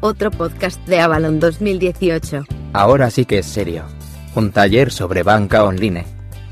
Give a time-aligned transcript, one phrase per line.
[0.00, 2.44] otro podcast de Avalon 2018.
[2.72, 3.84] Ahora sí que es serio.
[4.34, 6.04] Un taller sobre banca online.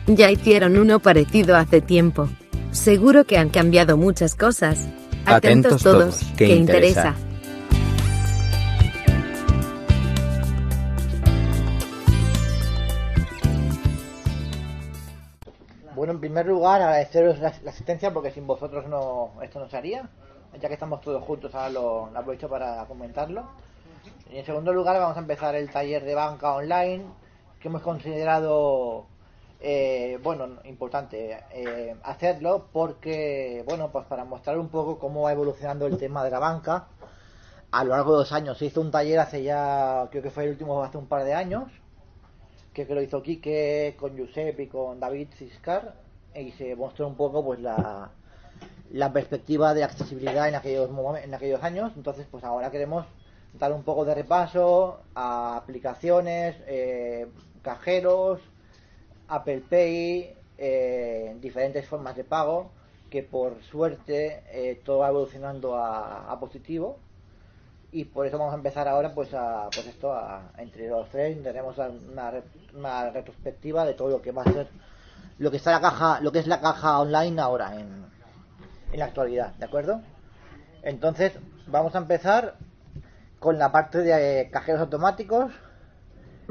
[0.07, 2.29] Ya hicieron uno parecido hace tiempo.
[2.71, 4.89] Seguro que han cambiado muchas cosas.
[5.25, 7.15] Atentos todos, que interesa.
[15.95, 19.77] Bueno, en primer lugar, agradeceros la, la asistencia porque sin vosotros no esto no se
[19.77, 20.09] haría.
[20.61, 23.45] Ya que estamos todos juntos, ahora lo, aprovecho para comentarlo.
[24.31, 27.05] Y en segundo lugar, vamos a empezar el taller de banca online
[27.61, 29.07] que hemos considerado,
[29.61, 35.87] eh, bueno, importante eh, hacerlo porque, bueno, pues para mostrar un poco cómo va evolucionando
[35.87, 36.89] el tema de la banca
[37.71, 38.59] a lo largo de dos años.
[38.59, 41.35] Se hizo un taller hace ya, creo que fue el último hace un par de
[41.35, 41.71] años,
[42.73, 45.95] que, que lo hizo Quique con Giuseppe y con David Ciscar
[46.35, 48.11] y se mostró un poco pues la,
[48.93, 50.91] la perspectiva de accesibilidad en aquellos
[51.23, 51.93] en aquellos años.
[51.97, 53.07] Entonces pues ahora queremos
[53.59, 57.27] dar un poco de repaso a aplicaciones eh,
[57.63, 58.41] cajeros
[59.29, 62.71] Apple Pay eh, diferentes formas de pago
[63.11, 66.99] que por suerte eh, todo va evolucionando a, positivo.
[67.91, 71.43] Y por eso vamos a empezar ahora pues a pues esto a, entre los tres
[71.43, 72.33] tenemos una,
[72.75, 74.69] una retrospectiva de todo lo que va a ser
[75.39, 78.05] lo que está la caja lo que es la caja online ahora en,
[78.93, 80.01] en la actualidad de acuerdo
[80.83, 81.33] entonces
[81.67, 82.55] vamos a empezar
[83.39, 85.53] con la parte de eh, cajeros automáticos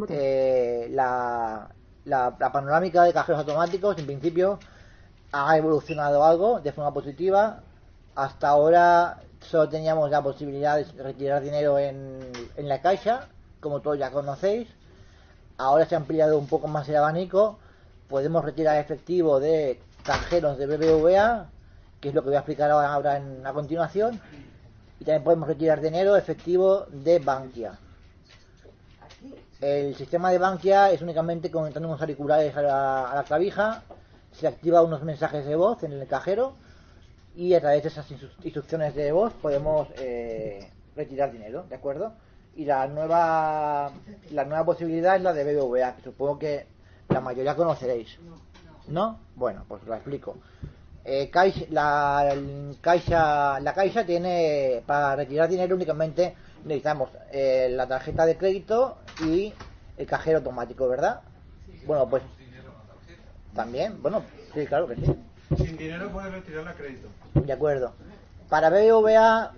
[0.10, 1.70] eh, la,
[2.54, 4.60] panorámica de cajeros automáticos en principio
[5.32, 7.62] ha evolucionado algo de forma positiva.
[8.16, 12.20] Hasta ahora solo teníamos la posibilidad de retirar dinero en,
[12.56, 13.28] en la caixa
[13.60, 14.70] como todos ya conocéis.
[15.58, 17.58] Ahora se ha ampliado un poco más el abanico.
[18.08, 21.50] Podemos retirar efectivo de cajeros de BBVA
[22.00, 24.20] que es lo que voy a explicar ahora, ahora en- a continuación
[25.00, 27.80] y también podemos retirar dinero efectivo de Bankia
[29.62, 33.82] el sistema de Bankia es únicamente conectando unos auriculares a la, a la clavija
[34.32, 36.54] se activa unos mensajes de voz en el cajero
[37.36, 42.14] y a través de esas instru- instrucciones de voz podemos eh, retirar dinero, ¿de acuerdo?
[42.56, 43.92] Y la nueva
[44.32, 46.68] la nueva posibilidad es la de BBVA, que supongo que
[47.10, 48.18] la mayoría conoceréis.
[48.88, 49.20] ¿No?
[49.36, 50.38] Bueno, pues lo explico.
[51.10, 52.36] Eh, Caixa, la,
[52.82, 56.36] Caixa, la Caixa tiene, para retirar dinero únicamente
[56.66, 59.54] necesitamos eh, la tarjeta de crédito y
[59.98, 61.22] el cajero automático, ¿verdad?
[61.86, 62.24] Bueno, pues
[63.56, 64.22] también, bueno,
[64.54, 65.16] sí, claro que sí.
[65.56, 67.08] Sin dinero puedes retirarla a crédito.
[67.36, 67.94] De acuerdo.
[68.50, 69.54] Para BBVA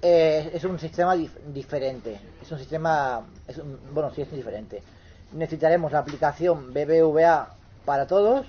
[0.00, 2.18] eh, es un sistema dif- diferente.
[2.40, 4.82] Es un sistema, es un- bueno, sí es diferente.
[5.32, 7.50] Necesitaremos la aplicación BBVA
[7.84, 8.46] para todos,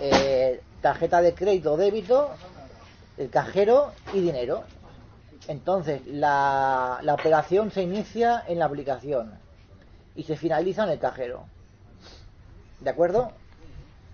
[0.00, 2.30] eh, tarjeta de crédito o débito,
[3.16, 4.62] el cajero y dinero.
[5.48, 9.32] Entonces, la, la operación se inicia en la aplicación
[10.14, 11.44] y se finaliza en el cajero.
[12.80, 13.32] ¿De acuerdo?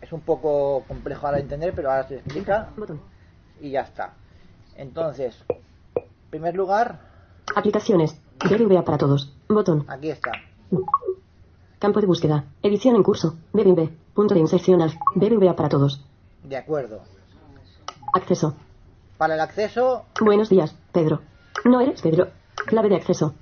[0.00, 2.68] Es un poco complejo ahora de entender, pero ahora se explica
[3.60, 4.14] y ya está.
[4.76, 5.36] Entonces,
[5.94, 7.00] en primer lugar,
[7.54, 8.20] Aplicaciones.
[8.44, 9.32] BBVA para todos.
[9.48, 9.84] Botón.
[9.88, 10.32] aquí está.
[11.78, 12.44] Campo de búsqueda.
[12.62, 13.36] Edición en curso.
[13.52, 13.88] BBV.
[14.14, 14.92] Punto de inserción al.
[15.14, 16.04] BBVA para todos.
[16.46, 17.00] De acuerdo.
[18.14, 18.54] Acceso.
[19.18, 21.22] Para el acceso, Buenos días, Pedro.
[21.64, 22.28] No eres Pedro.
[22.66, 23.34] Clave de acceso.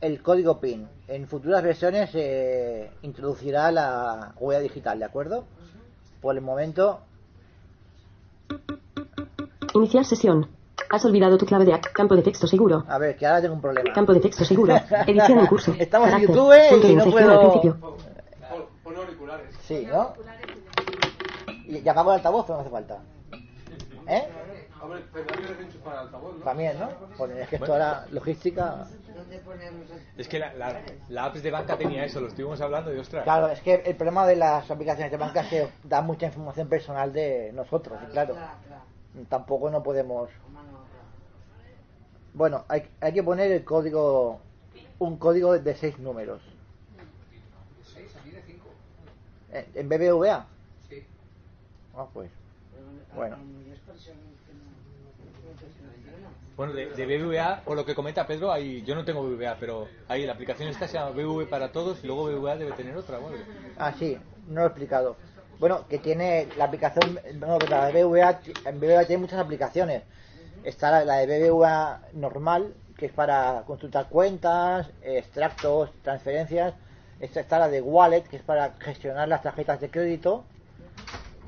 [0.00, 0.88] el código PIN.
[1.08, 5.44] En futuras versiones se introducirá la huella digital, ¿de acuerdo?
[6.20, 7.00] Por el momento,
[9.74, 10.48] Iniciar sesión.
[10.90, 12.84] Has olvidado tu clave de campo de texto seguro.
[12.86, 13.92] a ver, que ahora tengo un problema.
[13.94, 14.74] Campo de texto seguro.
[15.06, 15.74] Edición en curso.
[15.78, 16.20] Estamos en.
[16.20, 17.76] YouTube de y no al puedo- principio.
[17.80, 17.94] Pon,
[18.84, 19.54] pon auriculares.
[19.66, 20.12] Sí, ¿no?
[21.72, 22.98] Y, y apago el altavoz, pero no hace falta.
[24.06, 24.28] ¿Eh?
[24.82, 26.44] Hombre, que desenchufar el altavoz, ¿no?
[26.44, 26.90] También, ¿no?
[27.16, 28.86] Porque es que esto ahora, logística...
[30.18, 33.24] Es que la, la, la apps de banca tenía eso, lo estuvimos hablando y ostras.
[33.24, 36.68] Claro, es que el problema de las aplicaciones de banca es que da mucha información
[36.68, 38.36] personal de nosotros, y claro.
[39.30, 40.28] Tampoco no podemos.
[42.34, 44.40] Bueno, hay, hay que poner el código,
[44.98, 46.42] un código de seis números.
[49.52, 50.46] ¿En, en BBVA?
[51.96, 52.30] Ah, pues.
[53.14, 53.36] Bueno,
[56.56, 59.88] Bueno, de, de BBVA, por lo que comenta Pedro, hay, yo no tengo BBVA, pero
[60.08, 63.16] hay la aplicación esta se llama BBV para todos y luego BBVA debe tener otra
[63.16, 63.30] algo.
[63.78, 65.16] ah, sí, no lo he explicado.
[65.58, 70.02] Bueno, que tiene la aplicación, no, la de BBVA, en BBVA tiene muchas aplicaciones.
[70.64, 76.74] Está la, la de BBVA normal, que es para consultar cuentas, extractos, transferencias.
[77.20, 80.44] Esta está la de Wallet, que es para gestionar las tarjetas de crédito.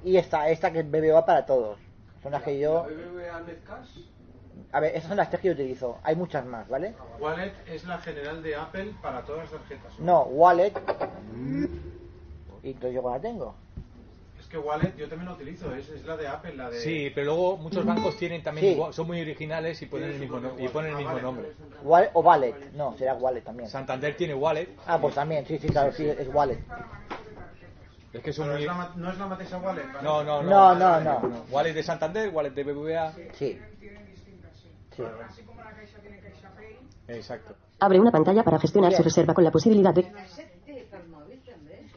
[0.04, 1.78] Y está esta que es BBVA para todos.
[2.22, 2.86] Son las que yo...
[2.86, 3.88] ¿La BBVA Netcash?
[4.72, 5.98] A ver, esas son las tres que yo utilizo.
[6.02, 6.94] Hay muchas más, ¿vale?
[7.18, 9.98] Wallet es la general de Apple para todas las tarjetas.
[9.98, 10.72] No, Wallet.
[12.62, 13.54] Y entonces yo cuál la tengo.
[14.38, 16.78] Es que Wallet yo también la utilizo, es, es la de Apple, la de...
[16.80, 18.82] Sí, pero luego muchos bancos tienen también, Sí.
[18.92, 21.52] son muy originales y ponen el mismo, no- y ponen el mismo nombre.
[21.82, 22.54] Wallet o Wallet.
[22.74, 23.68] No, será Wallet también.
[23.70, 26.58] Santander tiene Wallet, Ah, pues también, sí, sí, claro, sí, es Wallet.
[28.14, 28.62] Es que son Pero muy...
[28.62, 30.02] es la ma- no es la Matesa Wallet, ¿vale?
[30.02, 31.00] No, no, No, no.
[31.00, 31.44] no, no.
[31.50, 33.12] Wallet de Santander, Wallet de BBVA.
[33.32, 33.58] Sí.
[34.96, 35.02] Sí.
[37.08, 37.54] Exacto.
[37.80, 40.02] Abre una pantalla para gestionar su reserva con la posibilidad de...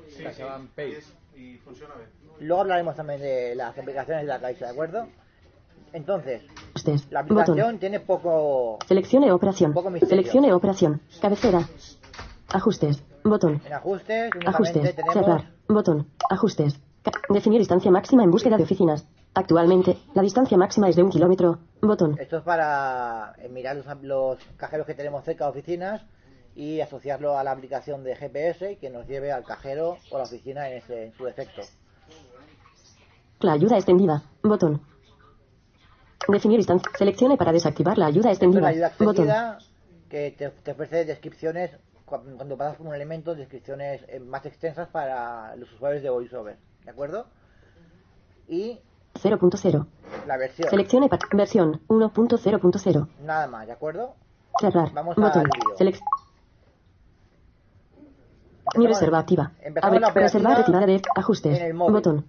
[0.09, 0.41] Sí, La sí,
[0.75, 0.91] Pay.
[0.93, 2.09] es- y funciona bien.
[2.39, 5.07] Luego hablaremos también de las aplicaciones de la Caixa, ¿de acuerdo?
[5.93, 6.41] Entonces,
[7.11, 7.39] la Botón.
[7.41, 9.73] aplicación tiene poco Seleccione operación.
[9.73, 9.91] Poco.
[10.05, 11.01] Seleccione operación.
[11.21, 11.61] Cabecera.
[12.49, 13.03] Ajustes.
[13.29, 13.61] Botón.
[13.65, 14.95] en ajustes, Ajustes.
[14.95, 15.51] tenemos Cerrar.
[15.67, 16.07] Botón.
[16.29, 16.79] Ajustes.
[17.29, 19.07] Definir distancia máxima en búsqueda de oficinas.
[19.33, 21.59] Actualmente, la distancia máxima es de un kilómetro.
[21.81, 22.17] Botón.
[22.19, 26.01] esto es para eh, mirar los, los cajeros que tenemos cerca de oficinas
[26.55, 30.23] y asociarlo a la aplicación de GPS y que nos lleve al cajero o la
[30.23, 31.61] oficina en, ese, en su defecto.
[33.41, 34.23] La ayuda extendida.
[34.41, 34.81] Botón.
[36.27, 36.91] Definir distancia.
[36.97, 38.61] Seleccione para desactivar la ayuda extendida.
[38.61, 39.29] la ayuda Botón.
[39.29, 39.57] extendida
[40.09, 41.71] que te, te ofrece descripciones
[42.07, 46.89] cuando pasas por un elemento, descripciones eh, más extensas para los usuarios de VoiceOver, ¿de
[46.91, 47.27] acuerdo?
[48.47, 48.79] Y
[49.15, 49.85] 0.0.
[50.25, 53.07] la versión, Seleccione versión 1.0.0.
[53.23, 54.15] nada más, ¿de acuerdo?
[54.59, 54.91] Cerrar.
[54.93, 55.17] Vamos.
[55.17, 55.99] Selec-
[58.75, 59.51] Mi reserva activa.
[59.81, 59.99] Abre.
[60.13, 61.75] Reserva retirada de ajustes.
[61.75, 62.25] Botón.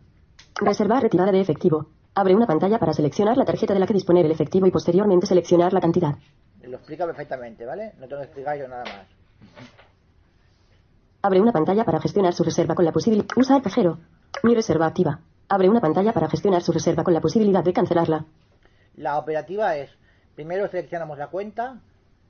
[0.60, 1.86] Reserva retirada de efectivo.
[2.14, 5.26] Abre una pantalla para seleccionar la tarjeta de la que disponer el efectivo y posteriormente
[5.26, 6.16] seleccionar la cantidad.
[6.62, 7.92] Lo explica perfectamente, ¿vale?
[7.98, 9.17] No tengo que explicar yo nada más.
[11.22, 13.26] Abre una pantalla para gestionar su reserva con la posibilidad.
[13.36, 13.98] Usa el cajero.
[14.42, 15.20] Mi reserva activa.
[15.48, 18.24] Abre una pantalla para gestionar su reserva con la posibilidad de cancelarla.
[18.96, 19.90] La operativa es,
[20.34, 21.80] primero seleccionamos la cuenta,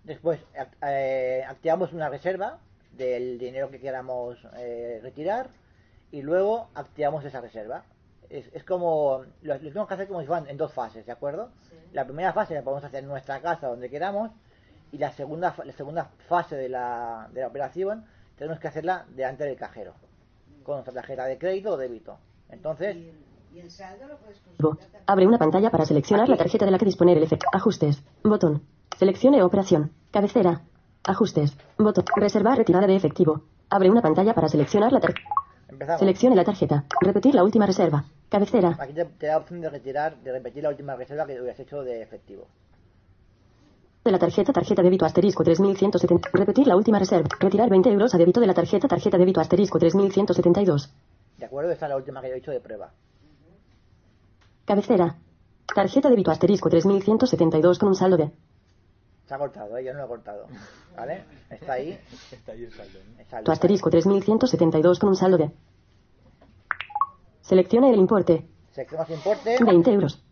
[0.04, 0.40] después
[0.82, 2.58] eh, activamos una reserva
[2.92, 5.50] del dinero que queramos eh, retirar
[6.10, 7.84] y luego activamos esa reserva.
[8.30, 11.12] Es, es como, lo, lo tenemos que hacer como si fueran en dos fases, ¿de
[11.12, 11.50] acuerdo?
[11.92, 14.30] La primera fase la podemos hacer en nuestra casa, donde queramos,
[14.92, 18.04] y la segunda, fa- la segunda fase de la, de la operación
[18.36, 19.94] tenemos que hacerla delante del cajero,
[20.62, 22.18] con nuestra tarjeta de crédito o débito.
[22.50, 22.96] Entonces,
[24.58, 24.76] Bo-
[25.06, 27.46] Abre una pantalla para seleccionar la tarjeta de la que disponer el efecto.
[27.52, 28.02] Ajustes.
[28.22, 28.62] Botón.
[28.98, 29.92] Seleccione operación.
[30.10, 30.62] Cabecera.
[31.04, 31.56] Ajustes.
[31.78, 32.04] Botón.
[32.16, 33.42] Reservar retirada de efectivo.
[33.70, 35.28] Abre una pantalla para seleccionar la tarjeta.
[35.68, 36.00] empezamos.
[36.00, 36.84] Seleccione la tarjeta.
[37.00, 38.04] Repetir la última reserva.
[38.28, 38.76] Cabecera.
[38.78, 41.82] Aquí te, te da opción de retirar, de repetir la última reserva que hubieras hecho
[41.82, 42.46] de efectivo.
[44.08, 46.30] De la tarjeta tarjeta débito asterisco 3170.
[46.32, 47.28] Repetir la última reserva.
[47.38, 50.90] Retirar 20 euros a débito de la tarjeta tarjeta débito asterisco 3172.
[51.36, 51.72] ¿De acuerdo?
[51.72, 52.90] Esta es la última que yo he hecho de prueba.
[54.64, 55.16] Cabecera.
[55.74, 58.32] Tarjeta débito asterisco 3172 con un saldo de.
[59.26, 59.84] Se ha cortado, ¿eh?
[59.84, 60.46] yo no lo he cortado.
[60.96, 61.24] ¿Vale?
[61.50, 62.00] Está ahí.
[62.32, 62.98] Está ahí el saldo.
[63.12, 63.20] ¿no?
[63.20, 63.44] el saldo.
[63.44, 65.50] Tu asterisco 3172 con un saldo de.
[67.42, 68.48] Seleccione el importe.
[68.72, 69.62] Seleccionamos importe.
[69.62, 70.24] 20 euros.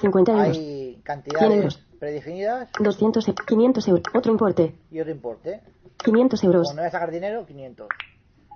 [0.00, 0.56] 50 euros.
[0.56, 1.87] Hay 100 cantidades euros.
[1.98, 4.02] Predefinidas 200 e- 500 euros.
[4.14, 4.74] Otro importe.
[4.90, 5.60] y otro importe.
[6.04, 6.68] 500 euros.
[6.70, 7.88] No voy a sacar dinero, 500.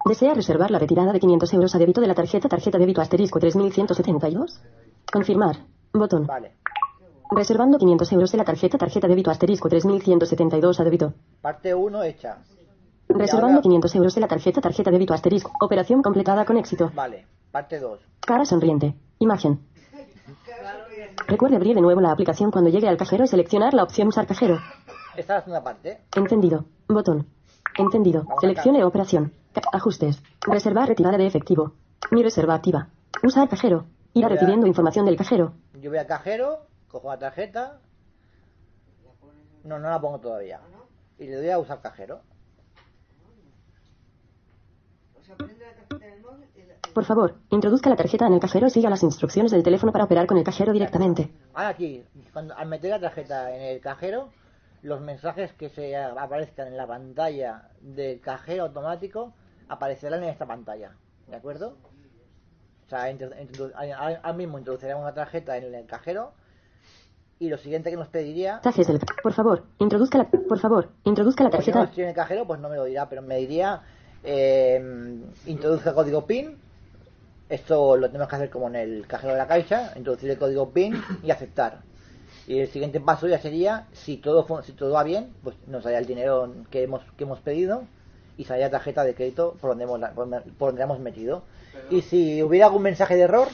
[0.04, 3.38] ¿Desea reservar la retirada de 500 euros a débito de la tarjeta tarjeta débito asterisco
[3.38, 4.60] 3172?
[5.12, 5.56] Confirmar.
[5.92, 6.26] Botón.
[6.26, 6.52] Vale.
[7.30, 11.14] Reservando 500 euros de la tarjeta tarjeta débito asterisco 3172 a débito.
[11.40, 12.38] Parte 1 hecha.
[13.08, 15.52] Reservando ahora- 500 euros de la tarjeta tarjeta débito asterisco.
[15.60, 16.90] Operación completada con éxito.
[16.94, 17.26] Vale.
[17.50, 18.00] Parte 2.
[18.20, 18.94] Cara sonriente.
[19.18, 19.60] Imagen.
[21.26, 24.26] Recuerde abrir de nuevo la aplicación cuando llegue al cajero y seleccionar la opción usar
[24.26, 24.58] cajero.
[25.16, 26.00] Esta es la segunda parte.
[26.16, 26.64] Encendido.
[26.88, 27.26] Botón.
[27.78, 28.24] Encendido.
[28.24, 29.32] Vamos Seleccione operación.
[29.72, 30.22] Ajustes.
[30.46, 31.72] Reservar retirada de efectivo.
[32.10, 32.88] Mi reserva activa.
[33.22, 33.86] Usar cajero.
[34.14, 35.54] Irá a- recibiendo información del cajero.
[35.80, 37.80] Yo voy al cajero, cojo la tarjeta.
[39.64, 40.60] No, no la pongo todavía.
[41.18, 42.20] Y le doy a usar cajero.
[46.94, 50.04] Por favor, introduzca la tarjeta en el cajero y siga las instrucciones del teléfono para
[50.04, 51.30] operar con el cajero directamente.
[51.54, 54.28] Ahora aquí, cuando, al meter la tarjeta en el cajero,
[54.82, 59.32] los mensajes que se aparezcan en la pantalla del cajero automático
[59.68, 60.92] aparecerán en esta pantalla.
[61.28, 61.76] ¿De acuerdo?
[62.86, 66.32] O sea, al mismo introduciremos una tarjeta en el cajero
[67.38, 71.50] y lo siguiente que nos pediría, del Por favor, introduzca la Por favor, introduzca la
[71.50, 71.90] como yo no tarjeta.
[71.90, 73.82] estoy en el cajero, pues no me lo dirá, pero me diría
[74.22, 74.80] eh,
[75.46, 76.56] introduzca código PIN.
[77.52, 80.70] Esto lo tenemos que hacer como en el cajero de la caixa, introducir el código
[80.70, 81.80] PIN y aceptar.
[82.46, 85.98] Y el siguiente paso ya sería, si todo si todo va bien, pues nos daría
[85.98, 87.82] el dinero que hemos que hemos pedido
[88.38, 90.00] y saldría la tarjeta de crédito por donde hemos,
[90.56, 91.42] por donde- hemos metido.
[91.90, 93.48] Y si hubiera algún mensaje de error,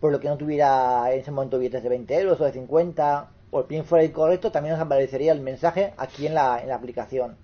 [0.00, 3.28] por lo que no tuviera en ese momento billetes de 20 euros o de 50
[3.52, 6.74] o el PIN fuera incorrecto, también nos aparecería el mensaje aquí en la, en la
[6.74, 7.36] aplicación.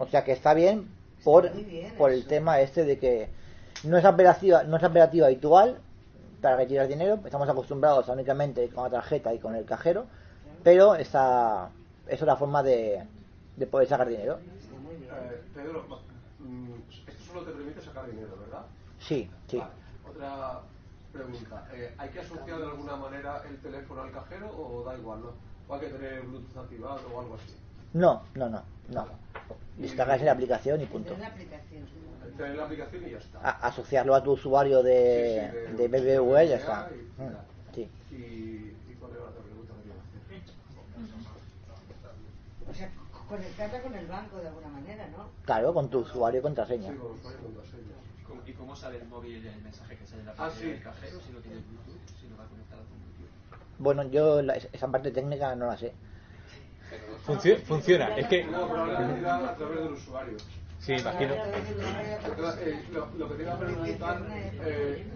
[0.00, 0.88] O sea que está bien
[1.22, 1.48] por,
[1.96, 3.28] por el tema este de que
[3.84, 5.78] no es operativa, no es operativa habitual
[6.40, 10.06] para retirar dinero, estamos acostumbrados a únicamente con la tarjeta y con el cajero,
[10.62, 11.70] pero esta
[12.08, 13.04] es la forma de,
[13.56, 14.38] de poder sacar dinero.
[14.38, 15.84] Eh, Pedro,
[16.40, 16.72] mm,
[17.06, 18.62] esto solo te permite sacar dinero, ¿verdad?
[18.98, 19.58] Sí, sí.
[19.58, 19.70] Vale.
[20.08, 20.60] Otra
[21.12, 21.68] pregunta.
[21.74, 25.30] Eh, ¿Hay que asociar de alguna manera el teléfono al cajero o da igual, no?
[25.68, 27.54] ¿O hay que tener Bluetooth activado o algo así?
[27.92, 29.06] No, no, no, no.
[29.76, 31.14] Descargarse la aplicación y punto.
[32.42, 33.38] Tener la aplicación y ya está.
[33.38, 36.90] A- asociarlo a tu usuario de, Sí, sí, de de- BBVA y ya está.
[36.90, 37.36] y- Mm,
[37.74, 37.90] Sí.
[38.10, 40.20] ¿Y, y cuál era la otra pregunta que te iba a hacer?
[42.68, 42.94] O sea, c-
[43.28, 45.30] conectarla con el banco de alguna manera, ¿no?
[45.44, 46.90] Claro, con tu usuario y contraseña.
[46.90, 47.94] Sí, con usuario y contraseña.
[48.26, 50.66] ¿Cómo- ¿Y cómo sale el móvil el mensaje que sale en la Ah, sí.
[50.66, 53.30] del cajero si no tiene Bluetooth, si no va conectado con Bluetooth?
[53.78, 55.94] Bueno, yo la- esa parte técnica no la sé.
[57.24, 58.44] Funcio- funciona, es que.
[58.44, 60.36] No, a través del usuario.
[60.84, 61.34] Sí, imagino.
[61.34, 64.26] Eh, lo, lo que te iba a preguntar,
[64.64, 65.06] eh,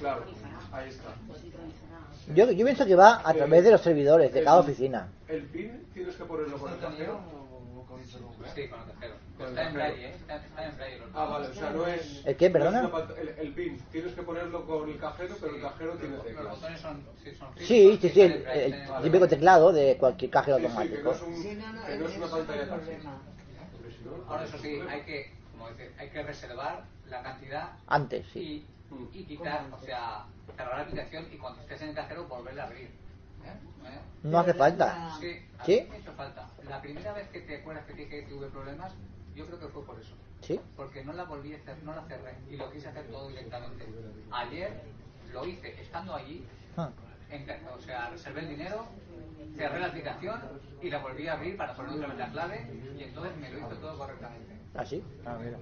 [0.00, 0.24] claro,
[0.72, 1.08] ahí está.
[2.34, 5.08] Yo, yo pienso que va a través de los servidores de cada oficina.
[5.28, 7.20] ¿El PIN tienes que ponerlo con el cajero?
[8.06, 9.14] Sí, con el cajero.
[9.36, 10.14] Con el Está en braille, ¿eh?
[10.14, 10.98] Está, está en braille.
[10.98, 12.22] los Ah, vale, o sea, no es...
[12.26, 12.90] ¿El qué, perdona?
[13.20, 16.50] el, el PIN, tienes que ponerlo con el cajero, pero el cajero tiene Los teclas.
[16.50, 20.62] botones son, sí, son Sí, sí, sí, el, el típico teclado de cualquier cajero Sí,
[20.62, 21.12] sí, que no automático.
[21.12, 22.94] es, un, Sí, no, no, que no es una pantalla táctil.
[24.28, 28.66] Ahora, eso sí, hay que, como dice, hay que reservar la cantidad Antes, sí.
[29.12, 30.24] y, y quitar, o sea,
[30.56, 32.90] cerrar la aplicación y cuando estés en el cajero volverla a abrir.
[33.44, 33.98] ¿Eh?
[34.24, 35.16] No hace falta.
[35.20, 35.86] Sí, a ¿Sí?
[35.90, 36.48] me hizo falta.
[36.68, 38.92] La primera vez que te acuerdas que, dije que tuve problemas,
[39.34, 40.14] yo creo que fue por eso.
[40.40, 40.60] ¿Sí?
[40.76, 43.86] Porque no la volví a hacer, no la cerré y lo quise hacer todo directamente.
[44.30, 44.82] Ayer
[45.32, 46.44] lo hice estando allí,
[46.76, 46.90] Ah,
[47.30, 48.86] en o sea, reservé el dinero,
[49.56, 50.40] cerré la aplicación
[50.80, 53.58] y la volví a abrir para poner otra vez la clave y entonces me lo
[53.58, 54.54] hizo todo correctamente.
[54.74, 55.02] ¿Ah, sí?
[55.24, 55.58] Ah, mira.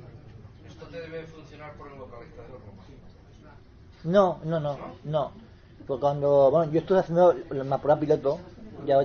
[0.67, 2.61] Esto te debe funcionar por el localizador,
[4.05, 4.11] ¿no?
[4.11, 5.33] No, no, no, no.
[5.91, 8.39] Pues cuando, bueno, yo estuve haciendo la prueba piloto,
[8.87, 9.03] ya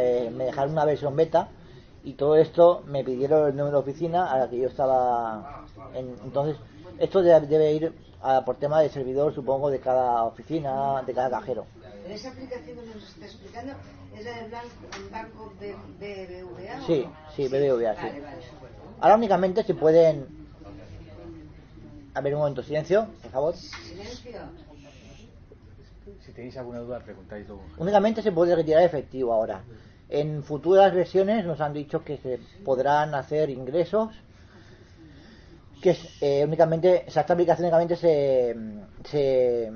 [0.00, 1.48] eh, me dejaron una versión beta
[2.04, 5.66] y todo esto me pidieron el número de oficina a la que yo estaba.
[5.92, 6.56] En, entonces,
[7.00, 11.30] esto debe, debe ir a- por tema de servidor, supongo, de cada oficina, de cada
[11.30, 11.66] cajero.
[12.04, 13.72] Pero esa aplicación que nos está explicando
[14.16, 14.50] es la del
[15.10, 16.76] banco BBVA.
[16.78, 17.12] ¿o Sí, no?
[17.34, 18.06] sí, BBVA, sí.
[18.06, 18.42] Vale, vale.
[19.00, 20.28] Ahora únicamente se pueden.
[22.14, 23.54] A ver, un momento, silencio, por favor.
[23.56, 24.69] Silencio.
[26.24, 27.62] Si tenéis alguna duda, preguntáis luego.
[27.84, 29.58] Únicamente se puede retirar efectivo ahora.
[30.08, 34.08] En futuras versiones nos han dicho que se podrán hacer ingresos
[35.82, 38.54] que eh, únicamente, o esta aplicación únicamente se,
[39.04, 39.70] se,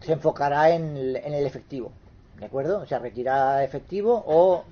[0.00, 1.92] se enfocará en el, en el efectivo,
[2.38, 2.80] ¿de acuerdo?
[2.80, 4.64] O sea, retirar efectivo o,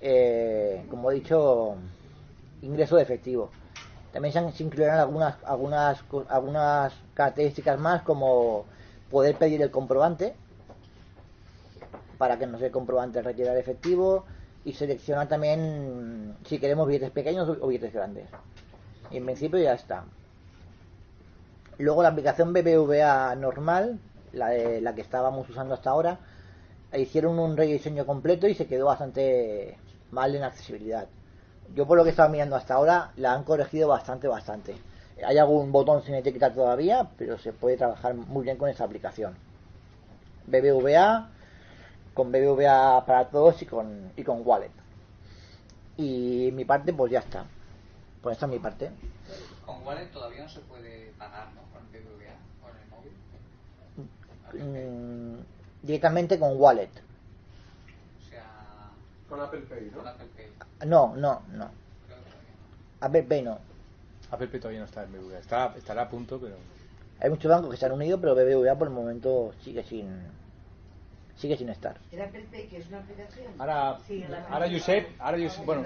[0.00, 1.76] eh, como he dicho,
[2.62, 3.52] ingreso de efectivo.
[4.12, 8.66] También se, han- se incluirán algunas, algunas, algunas características más como
[9.10, 10.36] poder pedir el comprobante
[12.22, 14.24] para que nos dé comprobante retirar efectivo
[14.64, 18.28] y seleccionar también si queremos billetes pequeños o billetes grandes.
[19.10, 20.04] En principio ya está.
[21.78, 23.98] Luego la aplicación BBVA normal,
[24.32, 26.20] la, de- la que estábamos usando hasta ahora,
[26.96, 29.76] hicieron un rediseño completo y se quedó bastante
[30.12, 31.08] mal en accesibilidad.
[31.74, 34.76] Yo por lo que estaba mirando hasta ahora, la han corregido bastante, bastante.
[35.26, 39.34] Hay algún botón sin etiquetar todavía, pero se puede trabajar muy bien con esta aplicación.
[40.46, 41.30] BBVA,
[42.14, 44.70] con BBVA para todos y con, y con Wallet.
[45.96, 47.44] Y mi parte, pues ya está.
[48.22, 48.90] Pues esta es mi parte.
[49.66, 51.62] Con Wallet todavía no se puede pagar, ¿no?
[51.72, 52.88] Con BBVA o en el
[54.60, 55.36] móvil.
[55.38, 55.44] Mm,
[55.82, 56.90] directamente con Wallet.
[58.18, 58.44] O sea,
[59.28, 59.98] Con Apple Pay, ¿no?
[59.98, 60.88] con Apple Pay.
[60.88, 61.70] No, no, no.
[62.06, 62.54] Creo que todavía
[63.00, 63.06] no.
[63.06, 63.58] Apple Pay no.
[64.30, 65.38] Apple Pay todavía no está en BBVA.
[65.38, 66.56] Estará, estará a punto, pero.
[67.20, 70.08] Hay muchos bancos que se han unido, pero BBVA por el momento sigue sin
[71.42, 71.98] sigue sin estar.
[72.12, 73.52] ¿El Apple Pay que es una aplicación?
[73.58, 75.84] Ahora, Sí, ahora Josep, ahora Josep, bueno,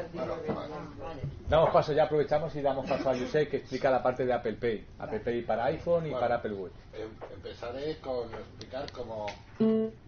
[1.48, 4.52] damos paso ya, aprovechamos y damos paso a Josep que explica la parte de Apple
[4.54, 4.86] Pay.
[4.98, 6.72] Apple Pay para iPhone y Bueno, para Apple Watch.
[6.92, 9.26] em- empezaré con explicar cómo,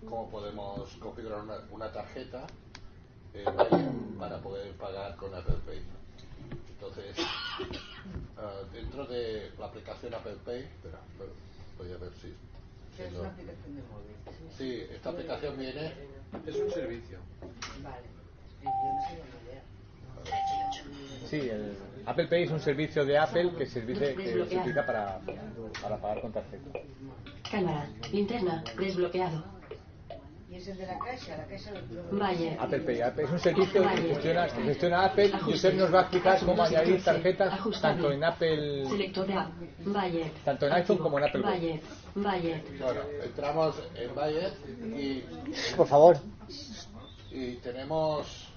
[0.06, 2.46] cómo podemos configurar una, una tarjeta
[3.32, 3.46] eh,
[4.18, 5.82] para poder pagar con Apple Pay.
[6.74, 7.16] Entonces,
[8.36, 10.98] ah, dentro de la aplicación Apple Pay, espera,
[11.78, 12.34] voy a ver si.
[12.98, 14.16] Que es una aplicación de móvil.
[14.58, 15.92] Sí, esta aplicación viene.
[16.44, 17.18] Es un servicio.
[17.80, 18.06] Vale.
[18.60, 19.62] Yo no sé ni idea.
[21.28, 25.20] Sí, el Apple Pay es un servicio de Apple que se utiliza para,
[25.80, 26.80] para pagar con tarjeta.
[27.48, 27.88] Cámara.
[28.10, 28.64] Linterna.
[28.76, 29.44] Desbloqueado.
[30.58, 32.62] Es el de la caixa, la caixa lo-.
[32.62, 33.00] Apple Pay.
[33.00, 35.30] Apple es un servicio que gestiona, que gestiona Apple.
[35.32, 35.62] Ajustes.
[35.62, 37.04] Josep nos va a explicar cómo añadir 14.
[37.04, 37.94] tarjetas Ajustable.
[38.02, 39.50] tanto en Apple, Selector de app.
[39.86, 40.32] Vaya.
[40.44, 41.42] tanto en iPhone como en Apple.
[42.14, 42.62] Vaya.
[42.80, 44.52] Bueno, entramos en Bayer
[44.96, 45.20] y,
[45.76, 46.18] Por favor.
[47.30, 48.48] y tenemos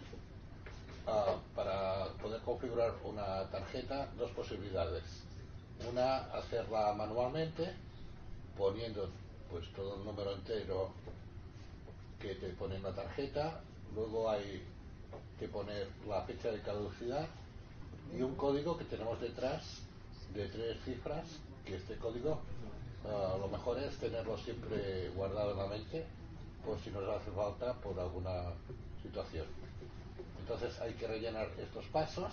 [1.08, 5.04] ah, para poder configurar una tarjeta dos posibilidades.
[5.92, 7.74] Una, hacerla manualmente,
[8.58, 9.10] poniendo
[9.52, 10.92] pues todo el número entero
[12.22, 13.62] que te pone en la tarjeta.
[13.96, 14.64] Luego hay
[15.40, 17.28] que poner la fecha de caducidad
[18.16, 19.82] y un código que tenemos detrás
[20.34, 21.26] de tres cifras,
[21.66, 22.40] que este código
[23.06, 26.06] ah, lo mejor es tenerlo siempre guardado en la mente
[26.66, 28.54] por si nos hace falta por alguna
[29.02, 29.46] situación.
[30.40, 32.32] Entonces hay que rellenar estos pasos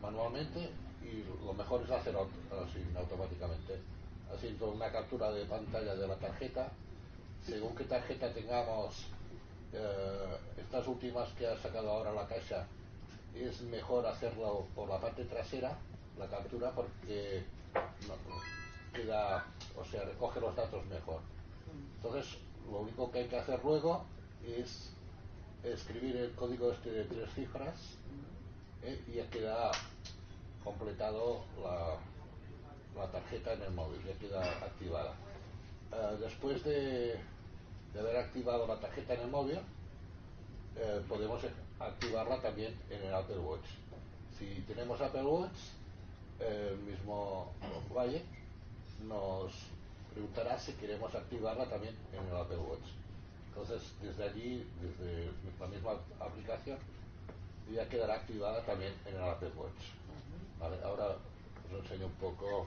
[0.00, 0.70] manualmente
[1.02, 3.80] y lo mejor es hacerlo así automáticamente,
[4.32, 6.70] haciendo una captura de pantalla de la tarjeta.
[7.46, 9.06] Según qué tarjeta tengamos,
[9.72, 12.66] eh, estas últimas que ha sacado ahora la caixa,
[13.34, 15.78] es mejor hacerlo por la parte trasera,
[16.18, 17.44] la captura, porque
[18.92, 21.20] queda, o sea, recoge los datos mejor.
[21.96, 22.38] Entonces,
[22.70, 24.04] lo único que hay que hacer luego
[24.44, 24.90] es
[25.62, 27.74] escribir el código este de tres cifras
[28.82, 29.02] ¿eh?
[29.08, 29.70] y ya queda
[30.64, 31.96] completado la,
[33.00, 35.14] la tarjeta en el móvil, ya queda activada.
[35.92, 37.20] Eh, después de,
[37.96, 39.58] de haber activado la tarjeta en el móvil,
[40.76, 41.40] eh, podemos
[41.80, 43.64] activarla también en el Apple Watch.
[44.38, 45.56] Si tenemos Apple Watch,
[46.40, 47.52] eh, el mismo
[47.96, 48.22] Valle
[49.08, 49.50] nos
[50.12, 52.86] preguntará si queremos activarla también en el Apple Watch.
[53.48, 56.76] Entonces, desde allí, desde la misma aplicación,
[57.72, 59.96] ya quedará activada también en el Apple Watch.
[60.60, 61.16] Vale, ahora
[61.72, 62.66] os enseño un poco.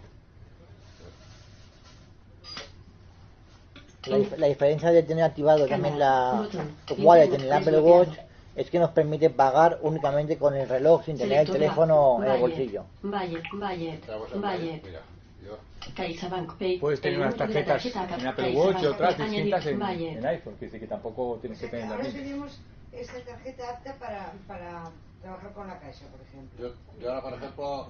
[4.08, 6.48] La, la diferencia de tener activado también la
[7.00, 7.80] wallet en el Apple.
[7.82, 8.18] Watch
[8.56, 12.40] es que nos permite pagar únicamente con el reloj sin tener el teléfono en el
[12.40, 12.86] bolsillo.
[13.04, 14.82] Valle.
[16.80, 20.56] Puedes tener unas la tarjetas tarjeta en Apple Watch y otras distintas en, en iPhone.
[20.60, 22.24] Decir que tampoco tienes que tener las Ahora mismas.
[22.24, 22.60] tenemos
[22.92, 26.68] esta tarjeta apta para, para trabajar con la caixa, por ejemplo.
[26.68, 27.88] Yo, yo ahora, por ejemplo,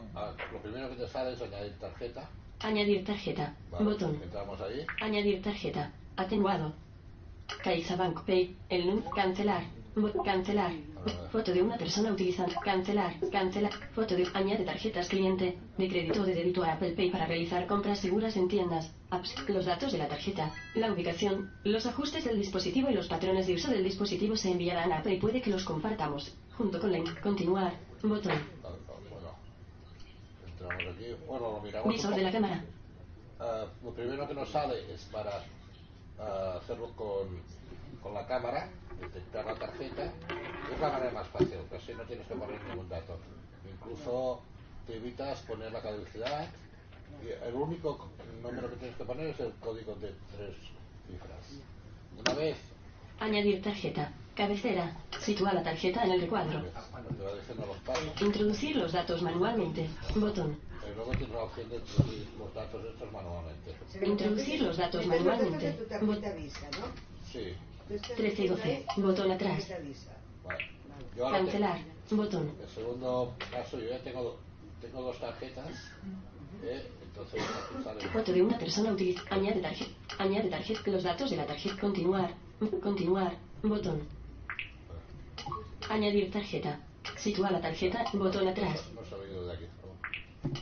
[0.53, 2.29] lo primero que te sale es añadir tarjeta.
[2.61, 3.55] Añadir tarjeta.
[3.71, 4.19] Vale, Botón.
[4.21, 4.85] Entramos ahí.
[5.01, 5.91] Añadir tarjeta.
[6.17, 6.73] Atenuado.
[7.63, 8.55] CaixaBank Pay.
[8.69, 9.63] El num cancelar.
[9.95, 10.71] Bo- cancelar.
[11.31, 12.53] Foto de una persona utilizando.
[12.63, 13.13] Cancelar.
[13.31, 13.71] Cancelar.
[13.95, 14.27] Foto de.
[14.33, 15.57] Añade tarjetas cliente.
[15.77, 18.91] De crédito o de débito a Apple Pay para realizar compras seguras en tiendas.
[19.09, 19.33] Apps.
[19.47, 20.51] Los datos de la tarjeta.
[20.75, 21.51] La ubicación.
[21.63, 25.13] Los ajustes del dispositivo y los patrones de uso del dispositivo se enviarán a Apple
[25.15, 26.35] y puede que los compartamos.
[26.57, 26.97] Junto con la.
[26.97, 27.73] in- Continuar.
[28.03, 28.33] Botón.
[30.73, 31.15] Aquí.
[31.27, 31.93] Bueno, lo miramos.
[31.93, 32.63] Visor de la cámara.
[33.39, 35.43] Ah, lo primero que nos sale es para
[36.19, 37.41] ah, hacerlo con,
[38.01, 40.13] con la cámara, detectar la tarjeta.
[40.73, 43.17] Es la manera más fácil, así no tienes que poner ningún dato.
[43.71, 44.41] Incluso
[44.85, 46.47] te evitas poner la caducidad.
[47.23, 48.09] Y el único
[48.41, 50.55] número que tienes que poner es el código de tres
[51.07, 51.61] cifras.
[52.17, 52.57] Una vez
[53.19, 54.11] Añadir tarjeta.
[54.35, 54.95] Cabecera.
[55.19, 56.63] Sitúa la tarjeta en el recuadro.
[58.21, 59.89] Introducir los datos manualmente.
[60.15, 60.57] Botón.
[64.01, 65.77] introducir los datos manualmente.
[67.31, 67.53] Sí,
[67.87, 68.61] Tú estás 13 y 12.
[68.63, 69.67] metiendo ahí Botón atrás.
[71.17, 71.79] Cancelar.
[72.11, 72.51] Botón.
[72.61, 74.37] El segundo caso, yo ya tengo,
[74.81, 75.91] tengo dos tarjetas,
[76.63, 76.87] ¿eh?
[77.03, 77.41] entonces
[78.13, 79.21] Foto de una persona utiliza.
[79.29, 79.91] Añade tarjeta.
[80.17, 80.91] Añade tarjeta.
[80.91, 81.77] Los datos de la tarjeta.
[81.81, 82.33] Continuar.
[82.83, 83.33] Continuar.
[83.63, 84.01] Botón.
[85.89, 86.79] Añadir tarjeta.
[87.17, 88.05] Sitúa la tarjeta.
[88.13, 88.83] Botón atrás.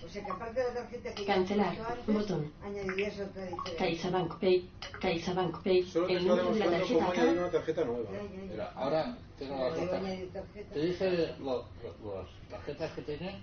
[0.04, 1.68] O sea que aparte de la tarjeta que Cancelar.
[1.80, 2.52] antes, Botón.
[2.64, 3.76] añadirías otra diferente.
[3.78, 4.70] CaixaBank Pay.
[5.00, 5.84] CaixaBank Pay.
[5.84, 8.12] Solo El número de la tarjeta cómo añadir una tarjeta nueva.
[8.12, 8.52] Ya, ya, ya.
[8.52, 10.74] Mira, ahora tengo añadir tarjeta.
[10.74, 11.66] Te dice lo-
[12.04, 13.40] lo- las tarjetas que tiene,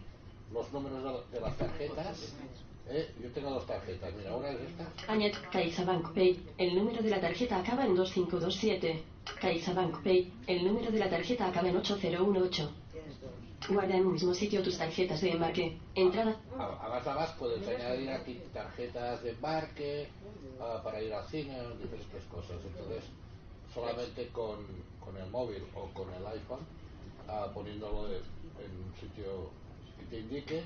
[0.54, 2.34] los números de, de las tarjetas.
[2.88, 3.12] ¿eh?
[3.20, 5.12] Yo tengo dos tarjetas, mira, una es esta.
[5.12, 6.40] Añade CaixaBank Pay.
[6.58, 9.02] El número de la tarjeta acaba en 2527.
[9.40, 10.32] CaixaBank Pay.
[10.46, 12.72] El número de la tarjeta acaba en 8018.
[12.92, 13.30] Tienes dos.
[13.68, 15.76] Guarda en un mismo sitio tus tarjetas de embarque.
[15.94, 16.36] Entrada.
[16.56, 20.08] A, a más a más puedes añadir aquí tarjetas de embarque
[20.60, 22.58] ah, para ir al cine, diferentes cosas.
[22.64, 23.04] Entonces,
[23.74, 24.58] solamente con,
[25.00, 26.60] con el móvil o con el iPhone,
[27.26, 29.50] ah, poniéndolo en un sitio
[30.14, 30.62] te indique,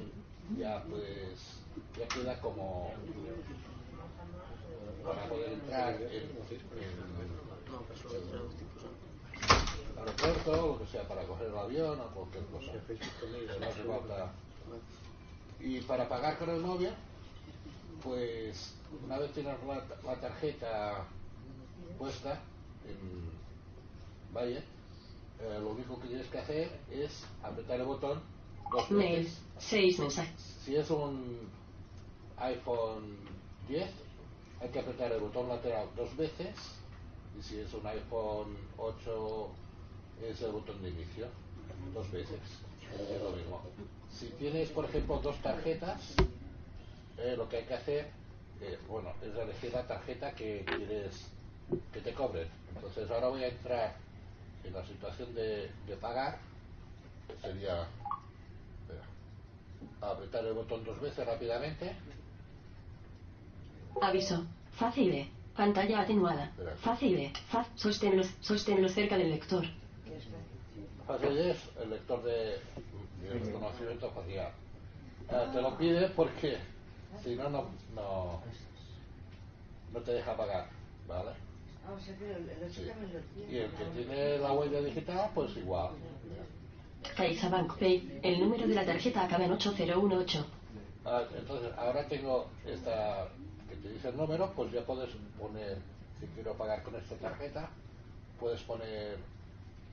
[0.58, 1.62] ya pues
[1.98, 2.92] ya queda como
[5.02, 6.28] para poder entrar en, en
[9.98, 12.72] aeropuerto, lo que sea, para coger el avión o cualquier cosa.
[15.60, 16.90] Y para pagar con el móvil,
[18.02, 21.06] pues una vez tienes la, la tarjeta
[21.98, 22.38] puesta,
[22.86, 23.30] en
[24.34, 28.37] Valle, eh, lo único que tienes que hacer es apretar el botón
[28.70, 28.86] dos.
[29.58, 30.40] 6 mensajes.
[30.64, 31.48] Si es un
[32.36, 33.16] iPhone
[33.68, 33.90] 10,
[34.60, 36.54] hay que apretar el botón lateral dos veces.
[37.38, 39.48] Y si es un iPhone 8,
[40.22, 41.28] es el botón de inicio
[41.94, 42.40] dos veces.
[42.92, 43.60] Es lo mismo.
[44.10, 46.14] Si tienes, por ejemplo, dos tarjetas,
[47.18, 48.10] eh, lo que hay que hacer,
[48.60, 51.26] eh, bueno, es elegir la tarjeta que quieres
[51.92, 52.48] que te cobren.
[52.74, 53.96] Entonces ahora voy a entrar
[54.64, 56.38] en la situación de, de pagar,
[57.26, 57.86] que sería
[60.00, 61.96] apretar el botón dos veces rápidamente.
[64.00, 64.44] Aviso.
[64.72, 65.30] Fácil.
[65.56, 66.52] Pantalla atenuada.
[66.80, 67.32] Fácil.
[67.48, 69.64] Fa sosténlo, sosténlo cerca del lector.
[71.06, 72.60] Fácil es el lector de,
[73.22, 74.52] de reconocimiento facial.
[75.28, 76.58] Te lo pide porque
[77.22, 78.40] si no, no, no,
[79.92, 80.68] no te deja pagar,
[81.06, 81.30] ¿vale?
[81.86, 81.96] Ah.
[83.50, 85.90] Y el que tiene la huella digital, pues igual.
[87.16, 88.20] CaixaBank Pay.
[88.22, 90.46] El número de la tarjeta acaba en 8018.
[91.04, 93.28] Ah, entonces, ahora tengo esta
[93.68, 95.78] que te dice el número, pues ya puedes poner,
[96.20, 97.70] si quiero pagar con esta tarjeta,
[98.40, 99.18] puedes poner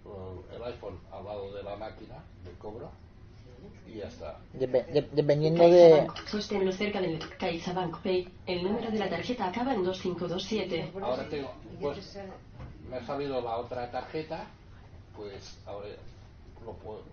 [0.05, 2.89] uh, el iPhone al lado de la máquina de cobro
[3.87, 4.39] y ya está.
[4.53, 5.89] Dep- de- dependiendo de...
[5.89, 6.27] CaixaBank.
[6.27, 8.27] Sosténlo cerca del CaixaBank Pay.
[8.45, 10.91] El número de la tarjeta acaba en 2527.
[11.01, 12.17] Ahora tengo, pues,
[12.89, 14.47] me ha salido la otra tarjeta,
[15.15, 15.87] pues ahora
[16.65, 17.04] lo puedo,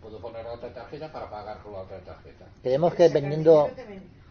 [0.00, 2.46] puedo poner la otra tarjeta para pagar con la otra tarjeta.
[2.62, 3.70] Que dependiendo...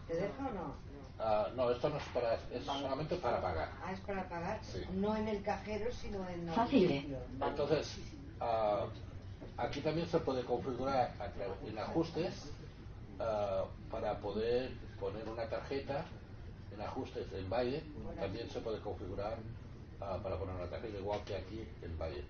[0.06, 0.74] ¿Te deja o no?
[1.18, 3.70] Ah, no, esto no es para, es solamente para pagar.
[3.84, 4.58] Ah, es para pagar.
[4.64, 4.82] Sí.
[4.94, 6.46] No en el cajero, sino en...
[6.46, 6.84] la Fácil.
[6.86, 7.22] aplicación.
[7.42, 7.98] Entonces,
[8.40, 8.86] ah,
[9.58, 12.52] aquí también se puede configurar a tra- en ajustes
[13.20, 16.04] ah, para poder poner una tarjeta
[16.72, 17.84] en ajustes en Valle.
[18.18, 19.36] También se puede configurar
[20.00, 22.24] ah, para poner una tarjeta igual que aquí en Valle.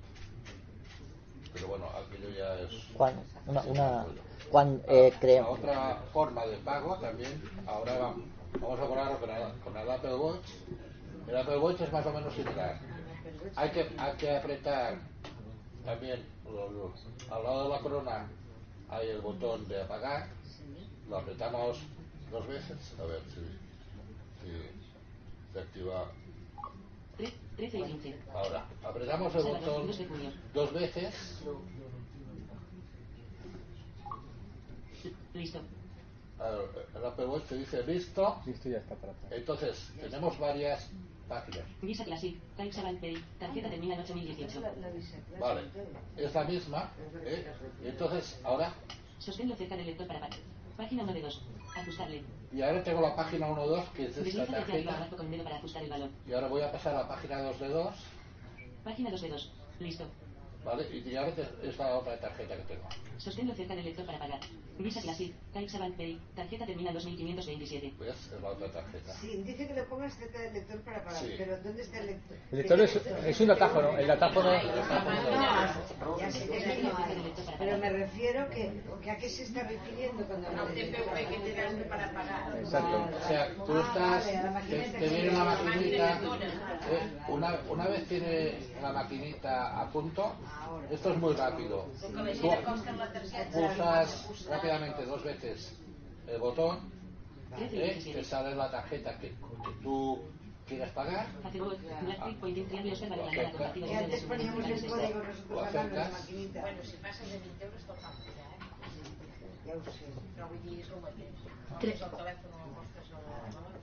[1.53, 2.71] Pero bueno, aquello ya es.
[2.97, 3.15] Juan,
[3.47, 3.63] una...
[3.63, 4.07] una
[4.51, 5.51] Juan, eh, La creo...
[5.51, 8.15] otra forma de pago también, ahora va-
[8.61, 10.45] vamos a ponerlo con el, con el Apple Watch.
[11.29, 12.79] El Apple Watch es más o menos similar.
[13.55, 14.99] Hay que, hay que apretar
[15.85, 16.25] también
[17.31, 18.27] al lado de la corona
[18.89, 20.29] hay el botón de apagar.
[21.09, 21.79] Lo apretamos
[22.31, 22.77] dos veces.
[23.01, 23.41] A ver si,
[24.43, 26.07] si se activa.
[27.57, 28.15] 13 y 15.
[28.35, 30.33] Ahora, apretamos el botón 2 de junio.
[30.55, 31.43] dos veces.
[35.35, 35.61] Listo.
[36.95, 38.41] El Apple Watch te dice listo.
[38.47, 39.33] Listo, ya está para atrás.
[39.33, 40.89] Entonces, tenemos varias
[41.29, 41.65] páginas.
[41.83, 42.37] Visa Classic.
[42.57, 43.25] CaixaBank Pay.
[43.39, 44.63] Tarjeta termina en 8018.
[45.39, 45.63] Vale,
[46.17, 46.93] es la misma.
[47.25, 47.47] ¿eh?
[47.85, 48.75] Y entonces, ahora,
[49.19, 50.29] Sosténlo cerca del lector para.
[50.79, 51.43] Página 1 de 2.
[51.77, 52.23] Ajustarle.
[52.53, 55.09] Y ahora tengo la página 1.2, que es esta tarjeta.
[56.27, 57.95] Y ahora voy a pasar a la página 2 de 2.
[58.85, 59.53] Página 2 de 2.
[59.79, 60.05] Listo.
[60.65, 60.87] ¿Vale?
[60.91, 61.33] Y ahora
[61.63, 62.89] es la otra tarjeta que tengo.
[63.21, 64.41] Sosténlo cerca del lector para pagar.
[64.79, 65.35] Visa Classic.
[65.53, 66.19] CaixaBank Pay.
[66.35, 67.93] Tarjeta termina en 2527.
[68.01, 68.33] ¿Ves?
[68.35, 69.13] Es la otra tarjeta.
[69.21, 71.35] Sí, dice que lo pongas cerca del lector para pagar, Sí.
[71.37, 72.37] pero ¿dónde está el lector?
[72.51, 73.99] El lector es, es un datáfono.
[73.99, 74.51] El datáfono.
[74.51, 77.35] No, ya sé que eso no hay.
[77.59, 81.39] Pero me refiero que, que a qué se está refiriendo cuando habla de TPV que
[81.53, 82.59] te das para pagar.
[82.59, 83.09] Exacto.
[83.23, 86.21] O sea, tú Ah, estás, a la te, maquinita te viene la maquinita,
[86.91, 87.19] ¿eh?
[87.29, 90.33] una, una vez tiene la maquinita a punto,
[90.91, 91.83] esto es muy rápido.
[91.83, 92.09] A Tú
[93.53, 95.73] pulsas rápidamente dos veces
[96.29, 96.79] el botón,
[97.59, 97.69] ¿eh?
[97.71, 99.37] 13 te sale la tarjeta que, que
[99.83, 100.19] tú
[100.69, 101.61] quieres pagar, antes
[104.23, 106.61] poníamos el código en la maquinita.
[106.61, 108.59] Bueno, si passes de 20 euros tot fa pujar, eh?
[109.67, 110.07] Ya ho sé.
[110.37, 111.37] Però vull dir, és el mateix.
[111.81, 113.23] Tre- Poses el telèfon o postes el
[113.57, 113.75] valor.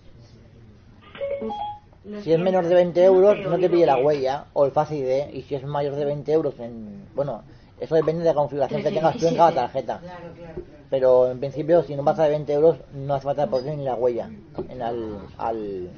[2.23, 5.33] Si es menor de 20 euros, no te pide la huella o el Face ID.
[5.35, 7.43] Y si es mayor de 20 euros, en, bueno,
[7.79, 9.99] eso depende de la configuración que tengas tú en cada tarjeta.
[9.99, 10.61] Claro, claro, claro.
[10.89, 13.95] Pero en principio, si no pasa de 20 euros, no hace falta poner ni la
[13.95, 14.29] huella
[14.69, 15.89] en al, al,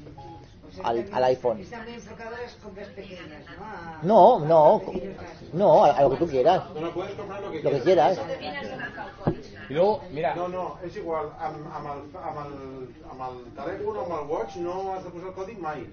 [0.71, 1.63] sea, al, al iPhone.
[2.63, 3.43] Compras pequeñas,
[4.01, 4.39] ¿no?
[4.39, 4.81] No, no,
[5.85, 6.63] a no, lo que tú quieras.
[6.73, 8.19] No, no, puedes comprar lo que Lo que quieras.
[9.69, 10.35] Y luego, mira.
[10.35, 11.29] No, no, és igual.
[11.37, 12.53] Amb, amb, el, amb, el,
[13.11, 15.85] amb el telèfon o amb el watch no has de posar el codi mai.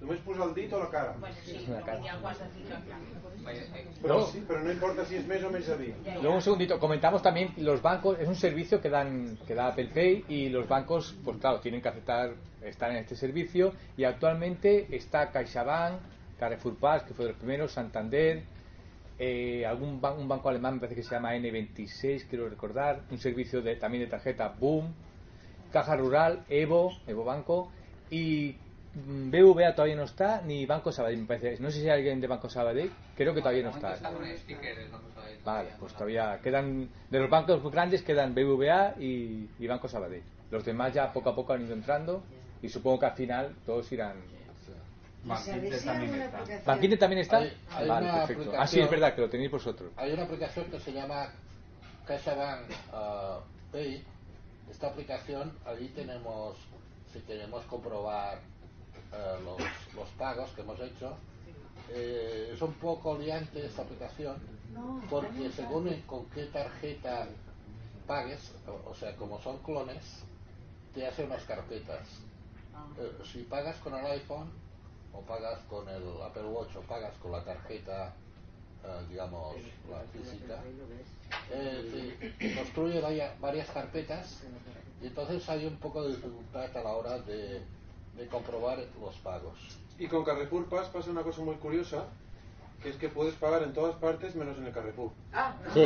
[0.00, 1.14] Només posar el dit o la cara.
[1.20, 3.00] Bueno, sí, però ja ho has de ficar clar.
[4.00, 4.26] Però, No.
[4.26, 5.94] sí, però no importa si és més o menys de dit.
[6.22, 9.90] Luego un segundito, comentamos también los bancos, es un servicio que dan que da Apple
[9.92, 12.32] Pay y los bancos, pues claro, tienen que aceptar
[12.62, 16.00] estar en este servicio y actualmente está CaixaBank,
[16.38, 18.42] Carrefour Pass, que fue de los primeros, Santander,
[19.18, 23.18] eh, algún ban- un banco alemán me parece que se llama N26, quiero recordar, un
[23.18, 24.94] servicio de, también de tarjeta Boom,
[25.70, 27.70] Caja Rural, Evo, Evo Banco
[28.10, 28.56] y
[28.92, 31.58] BVA todavía no está, ni Banco Sabadell, me parece.
[31.60, 33.94] No sé si hay alguien de Banco Sabadell, creo que todavía no está.
[33.94, 35.38] Está con el sticker del Banco Sabadell.
[35.44, 40.22] Vale, pues todavía quedan, de los bancos grandes quedan BVA y, y Banco Sabadell.
[40.50, 42.24] Los demás ya poco a poco han ido entrando
[42.60, 44.16] y supongo que al final todos irán.
[45.22, 46.44] Bankinter también está.
[46.64, 47.36] ¿Bankinter también está?
[47.38, 48.52] Hay- hay vale, una perfecto.
[48.58, 49.92] Ah, sí, es verdad que lo tenéis vosotros.
[49.96, 51.28] Hay una aplicación que se llama
[52.06, 54.02] CaixaBank uh, Pay.
[54.70, 56.56] Esta aplicación, allí tenemos,
[57.12, 58.40] si queremos comprobar
[60.20, 61.16] pagos que hemos hecho,
[61.88, 64.36] eh, es un poco liante esta aplicación,
[65.08, 67.26] porque según en con qué tarjeta
[68.06, 70.04] pagues, o, o sea, como son clones,
[70.94, 72.06] te hace unas carpetas.
[72.98, 74.52] Eh, si pagas con el iPhone,
[75.12, 78.14] o pagas con el Apple Watch, o pagas con la tarjeta
[78.84, 79.56] eh, digamos,
[79.90, 80.62] la física,
[81.50, 84.42] eh, te construye varia- varias carpetas
[85.02, 87.62] y entonces hay un poco de dificultad a la hora de,
[88.14, 89.58] de comprobar los pagos.
[90.00, 92.06] Y con Carrefour pasa una cosa muy curiosa,
[92.82, 95.10] que es que puedes pagar en todas partes menos en el Carrefour.
[95.74, 95.84] Sí,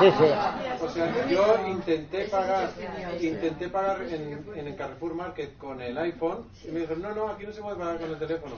[0.00, 0.84] sí, sí.
[0.84, 2.70] O sea, yo intenté pagar,
[3.20, 7.28] intenté pagar en, en el Carrefour Market con el iPhone y me dijeron, no, no,
[7.28, 8.54] aquí no se puede pagar con el teléfono.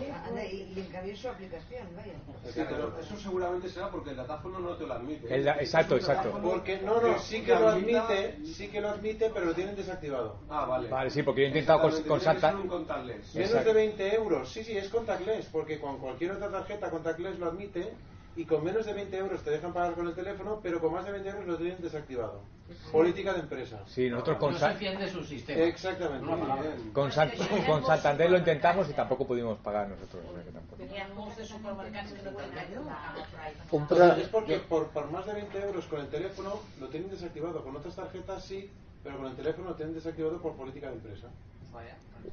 [0.51, 2.15] Y, encabé su aplicación, vaya.
[2.55, 5.35] Pero eso seguramente será porque el datáfono no te lo admite.
[5.35, 6.39] El exacto, exacto.
[6.43, 10.39] Porque, no, no, sí que lo admite, sí que lo admite, pero lo tienen desactivado.
[10.49, 10.89] Ah, vale.
[10.89, 12.53] Vale, sí, porque yo he intentado con, con Santa.
[12.53, 17.50] Menos de 20 euros, sí, sí, es contactless, porque con cualquier otra tarjeta contactless lo
[17.51, 17.93] admite
[18.37, 21.05] y con menos de 20 euros te dejan pagar con el teléfono, pero con más
[21.05, 22.41] de 20 euros lo tienen desactivado.
[22.93, 23.81] Política de empresa.
[23.89, 24.79] Sí, nosotros con, Sa-
[25.13, 25.65] su sistema.
[25.65, 26.25] Exactamente.
[26.93, 27.31] con, San-
[27.67, 30.23] con Santander lo intentamos y tampoco pudimos pagar nosotros.
[30.25, 30.31] no
[33.89, 37.65] pro- es porque por, por más de 20 euros con el teléfono lo tienen desactivado.
[37.65, 38.71] Con otras tarjetas sí,
[39.03, 41.27] pero con el teléfono lo tienen desactivado por política de empresa.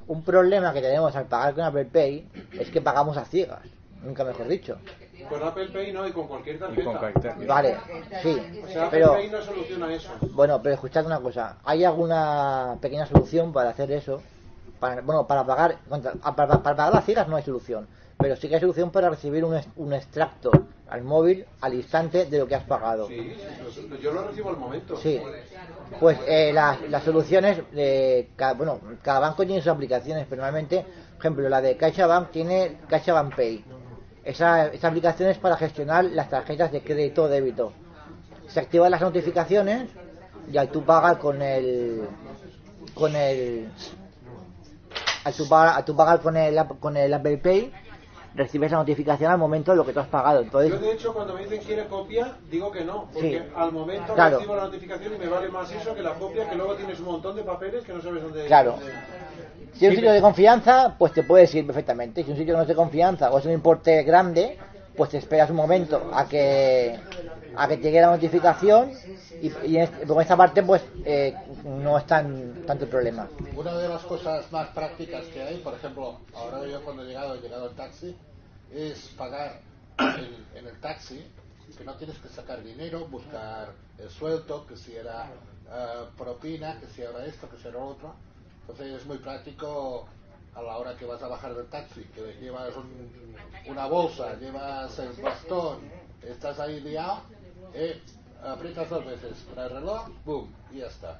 [0.06, 3.62] Un problema que tenemos al pagar con Apple Pay es que pagamos a ciegas,
[4.04, 4.78] nunca mejor dicho.
[5.28, 6.84] Con Apple Pay no, y con cualquier tarjeta.
[6.84, 7.52] con cualquier tarjeta.
[7.54, 7.76] Vale,
[8.22, 10.10] sí, O sea, Apple pero Pay no soluciona eso.
[10.32, 14.22] bueno, pero escuchad una cosa, ¿hay alguna pequeña solución para hacer eso?
[14.80, 18.36] Para, bueno, para pagar, contra- a- para, para pagar las ciegas no hay solución, pero
[18.36, 20.50] sí que hay solución para recibir un, un extracto
[20.88, 23.08] al móvil al instante de lo que has pagado.
[23.08, 23.34] Sí,
[24.00, 24.96] yo lo recibo al momento.
[24.96, 25.20] Sí.
[26.00, 30.84] Pues eh, las las soluciones, de ca- bueno, cada banco tiene sus aplicaciones, pero normalmente,
[31.16, 33.64] por ejemplo, la de CaixaBank tiene CaixaBank Pay.
[34.28, 37.72] Esa, esa aplicación es para gestionar las tarjetas de crédito o débito.
[38.46, 39.88] Se activan las notificaciones
[40.52, 42.02] y al tú pagar con el
[42.92, 43.68] con el
[45.24, 47.72] al tú pagar, al tú pagar con el con el Apple Pay
[48.34, 50.42] recibes la notificación al momento de lo que tú has pagado.
[50.42, 53.52] Entonces, Yo de hecho cuando me dicen quiere copia, digo que no, porque Sí.
[53.56, 54.36] al momento Claro.
[54.36, 57.06] recibo la notificación y me vale más eso que la copia, que luego tienes un
[57.06, 58.44] montón de papeles que no sabes dónde...
[58.44, 58.72] Claro.
[58.72, 58.92] dónde-
[59.74, 62.24] Si es un sitio de confianza, pues te puedes ir perfectamente.
[62.24, 64.58] Si un sitio no es de confianza o es un importe grande,
[64.96, 66.98] pues te esperas un momento a que
[67.56, 68.92] a que te llegue la notificación
[69.40, 73.28] y, y en este- por esta parte pues eh, no es tan tanto el problema.
[73.56, 77.34] Una de las cosas más prácticas que hay, por ejemplo, ahora yo cuando he llegado,
[77.36, 78.16] he llegado en taxi,
[78.72, 79.60] es pagar
[79.98, 81.24] en, en el taxi,
[81.76, 85.26] que no tienes que sacar dinero, buscar el sueldo, que si era
[85.72, 88.14] eh, propina, que si era esto, que si era lo otro.
[88.68, 90.06] Entonces es muy práctico
[90.54, 93.10] a la hora que vas a bajar del taxi, que llevas un-
[93.66, 95.78] una bolsa, llevas el bastón,
[96.22, 97.22] estás ahí liado,
[97.72, 98.00] eh,
[98.44, 101.18] aprietas dos veces para el reloj, boom, y ya está.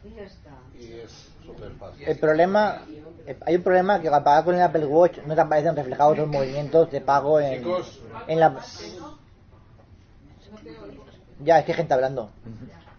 [0.79, 1.11] Y es
[1.47, 2.07] súper fácil.
[2.07, 2.83] El problema,
[3.27, 6.19] eh, hay un problema que al pagar con el Apple Watch no te aparecen reflejados
[6.19, 7.65] los movimientos de pago en,
[8.27, 8.63] en la...
[11.41, 12.31] Ya, es que hay gente hablando.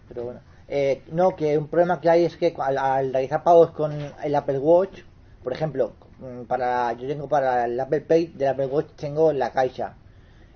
[0.08, 0.40] Pero bueno.
[0.72, 4.34] Eh, no, que un problema que hay es que al, al realizar pagos con el
[4.36, 5.00] Apple Watch,
[5.42, 9.50] por ejemplo, mm, para yo tengo para el Apple Pay del Apple Watch tengo la
[9.50, 9.96] caixa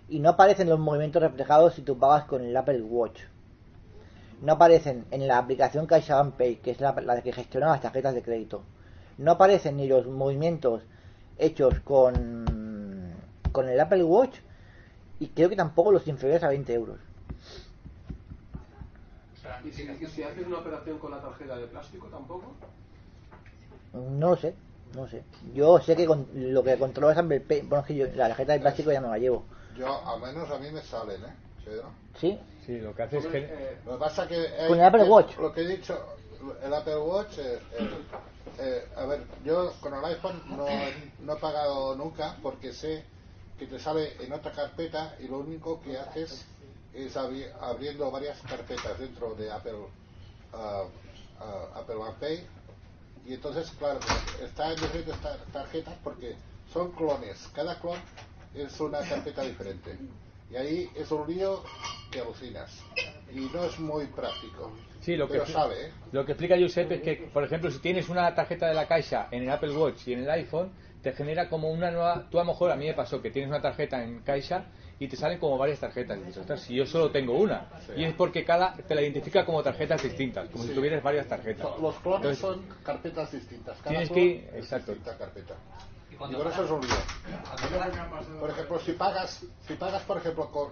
[0.08, 3.22] y no aparecen los movimientos reflejados si tú pagas con el Apple Watch.
[4.40, 8.14] No aparecen en la aplicación CaixaBank Pay, que es la, la que gestiona las tarjetas
[8.14, 8.62] de crédito.
[9.18, 10.82] No aparecen ni los movimientos
[11.38, 12.44] hechos con,
[13.50, 14.38] con el Apple Watch
[15.18, 17.00] y creo que tampoco los inferiores a 20 euros.
[19.64, 22.54] ¿Y si, y si haces una operación con la tarjeta de plástico tampoco?
[23.92, 24.54] No lo sé,
[24.94, 25.24] no sé.
[25.54, 27.62] Yo sé que con, lo que controlo es Apple Pay.
[27.62, 29.44] Bueno, es que yo la tarjeta de plástico ya no la llevo.
[29.78, 31.34] Yo, al menos a mí me salen, ¿eh?
[32.20, 32.38] ¿Sí?
[32.66, 33.78] Sí, lo que hace es que.
[33.86, 34.36] Lo que pasa que...
[34.36, 35.38] hay- Con el Apple que- Watch.
[35.38, 35.98] Lo que he dicho,
[36.62, 37.90] el Apple Watch, eh, eh,
[38.58, 40.66] eh, a ver, yo con el iPhone no,
[41.20, 43.04] no he pagado nunca porque sé
[43.58, 46.44] que te sale en otra carpeta y lo único que haces
[46.94, 49.86] es abri- abriendo varias carpetas dentro de Apple,
[50.52, 50.84] ah,
[51.40, 52.46] ah, Apple One Pay
[53.26, 53.98] y entonces, claro,
[54.42, 56.34] está en diferentes tar- tarjetas porque
[56.72, 57.48] son clones.
[57.54, 57.98] Cada clon
[58.54, 59.96] es una carpeta diferente.
[60.50, 61.62] Y ahí es un lío
[62.12, 62.70] que alucinas.
[63.32, 64.70] Y no es muy práctico.
[65.00, 65.92] Sí, lo que, Pero sabe, ¿eh?
[66.12, 69.28] lo que explica Josep es que, por ejemplo, si tienes una tarjeta de la Caixa
[69.30, 70.70] en el Apple Watch y en el iPhone,
[71.02, 72.28] te genera como una nueva...
[72.30, 74.66] Tú a lo mejor, a mí me pasó que tienes una tarjeta en Caixa
[74.98, 76.18] y te salen como varias tarjetas.
[76.18, 77.68] Y dices, "Ostras, si yo solo tengo una.
[77.96, 81.66] Y es porque cada te la identifica como tarjetas distintas, como si tuvieras varias tarjetas.
[81.80, 83.76] Los clones Entonces, son carpetas distintas.
[83.78, 84.92] Cada Tienes que- exacto.
[84.92, 85.54] distinta carpeta.
[86.10, 86.96] Y por eso es un lío.
[88.40, 90.68] Por ejemplo, si pagas, si pagas por ejemplo, con,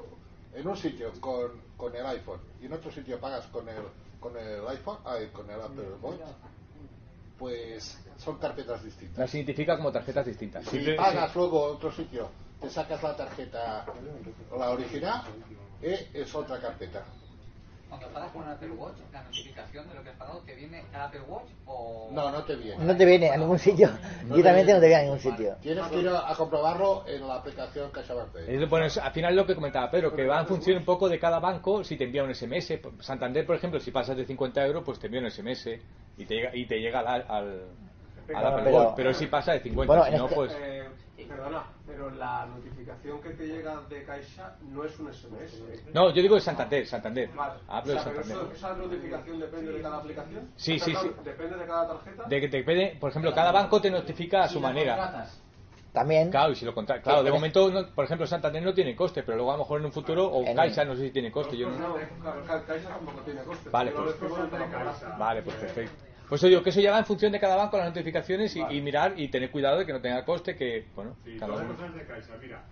[0.54, 3.82] en un sitio con, con el iPhone y en otro sitio pagas con el,
[4.20, 6.20] con el iPhone, ay, con el Apple Watch,
[7.38, 9.18] pues son carpetas distintas.
[9.18, 10.64] las identifica como tarjetas distintas.
[10.66, 12.28] Si pagas luego a otro sitio,
[12.62, 13.84] te sacas la tarjeta,
[14.56, 15.22] la original,
[15.82, 17.02] eh, es otra carpeta.
[17.88, 20.82] Cuando pagas con el Apple Watch, la notificación de lo que has pagado te viene
[20.94, 22.08] al Apple Watch o...
[22.10, 22.82] No, no te viene.
[22.82, 23.90] No te viene a ningún sitio.
[24.24, 25.56] No Directamente te no te viene a ningún sitio.
[25.60, 28.64] Tienes que ir a, comprobarlo en la aplicación CaixaBank Pay.
[28.64, 31.18] Bueno, es- al final lo que comentaba Pedro, que va en función un poco de
[31.18, 32.80] cada banco, si te envía un SMS.
[33.00, 35.78] Santander, por ejemplo, si pasas de 50 euros, pues te envía un SMS
[36.16, 37.62] y te llega, y te llega al, al,
[38.34, 38.94] al Apple pero- Watch.
[38.96, 40.52] Pero si pasa de 50, Bueno, si no, este- pues...
[41.36, 45.62] Perdona, pero la notificación que te llega de Caixa no es un SMS.
[45.94, 47.28] No, yo digo de Santander, Santander.
[47.34, 47.54] Vale.
[47.68, 48.54] Hablo O de sea, pero Santander.
[48.54, 50.50] eso- esa notificación depende de cada aplicación.
[50.56, 51.10] Sí, sí, sí.
[51.24, 52.24] Depende de cada tarjeta.
[52.28, 55.26] De que te pide, por ejemplo, cada banco te notifica a su manera.
[55.92, 56.30] También.
[56.30, 58.96] Claro, y si lo contra- Claro, de en- momento, no- por ejemplo, Santander no tiene
[58.96, 61.10] coste, pero luego a lo mejor en un futuro, o En- Caixa, no sé si
[61.10, 61.54] tiene coste.
[61.54, 61.78] Yo no...
[61.78, 61.94] no,
[62.66, 63.68] Caixa tampoco tiene coste.
[63.68, 64.14] Vale, pues,
[65.18, 65.92] vale, pues perfecto.
[66.32, 68.60] Pues yo digo que eso ya va en función de cada banco, las notificaciones y,
[68.62, 71.74] y mirar y tener cuidado de que no tenga coste, que, bueno, Sí, cada uno.
[71.76, 72.38] cosas de Caixa.
[72.40, 72.64] Mira,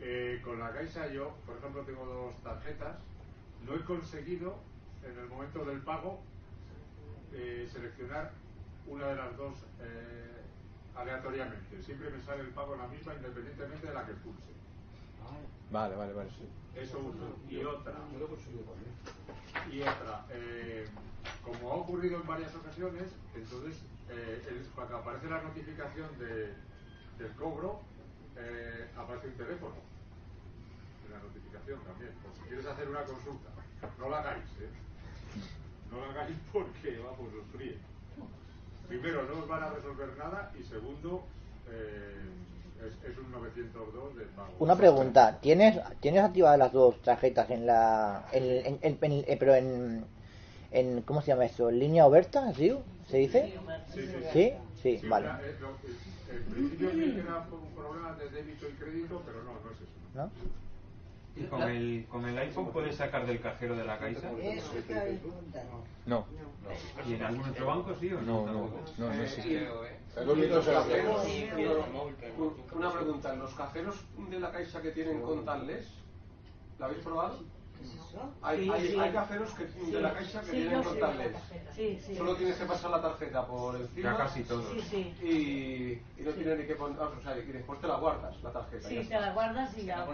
[0.00, 2.96] eh, con la Caixa yo, por ejemplo, tengo dos tarjetas.
[3.64, 4.58] No he conseguido,
[5.04, 6.18] en el momento del pago,
[7.34, 8.32] eh, seleccionar
[8.88, 10.42] una de las dos eh,
[10.96, 11.80] aleatoriamente.
[11.80, 14.42] Siempre me sale el pago en la misma, independientemente de la que pulse.
[15.70, 16.30] Vale, vale, vale.
[16.74, 17.36] Eso uno.
[17.48, 17.92] Y otra.
[19.72, 20.26] Y otra.
[20.30, 20.88] eh,
[21.42, 26.56] como ha ocurrido en varias ocasiones, entonces, eh, el- cuando aparece la notificación de,
[27.18, 27.82] del cobro,
[28.36, 29.76] eh, aparece un teléfono.
[31.04, 32.20] En la notificación también.
[32.22, 33.54] Por si quieres hacer una consulta.
[33.98, 34.72] No la hagáis, ¿eh?
[35.90, 37.82] No la hagáis porque, vamos, os fríe.
[38.88, 41.28] Primero, no os van a resolver nada y segundo,
[41.66, 44.54] eh, es, es un 902 de pago.
[44.58, 49.36] Una pregunta, ¿tienes tienes activadas las dos tarjetas en la en, en- en- en- eh,
[49.38, 50.04] pero en,
[50.70, 51.68] en ¿cómo se llama eso?
[51.70, 52.72] ¿En línea oberta, ¿sí?
[53.10, 53.52] ¿Se dice?
[53.94, 54.52] Sí, sí, ¿Sí?
[54.82, 55.26] Sí, vale.
[55.26, 55.78] era, eh, lo-
[56.34, 59.76] en principio sí que era un problema de débito y crédito, pero no, no es
[59.76, 59.98] eso.
[60.14, 60.30] ¿No?
[61.38, 64.30] ¿Y con el, con el iPhone puedes sacar del cajero de la Caixa?
[64.42, 64.72] Eso.
[66.06, 66.26] No.
[67.06, 68.52] ¿Y en algún otro banco sí o No, no?
[68.52, 68.52] no,
[68.98, 72.04] no, no Eh, el cajeros, teléfono.
[72.74, 75.86] una pregunta, ¿los cajeros de la Caixa que tienen contactless,
[76.78, 77.38] ¿la habéis probado?
[78.42, 78.98] Hay, Sí, hay, sí.
[78.98, 80.82] hay cajeros que, de la Caixa que Sí, tienen
[82.00, 82.16] sí.
[82.16, 84.10] Solo tienes que pasar la tarjeta por encima.
[84.12, 84.64] Ya casi todos.
[84.72, 85.24] Sí, sí.
[85.24, 88.52] Y, y no tienes ni que poner, o sea, y después te la guardas la
[88.52, 88.88] tarjeta.
[88.88, 90.06] Sí, te la guardas y ya.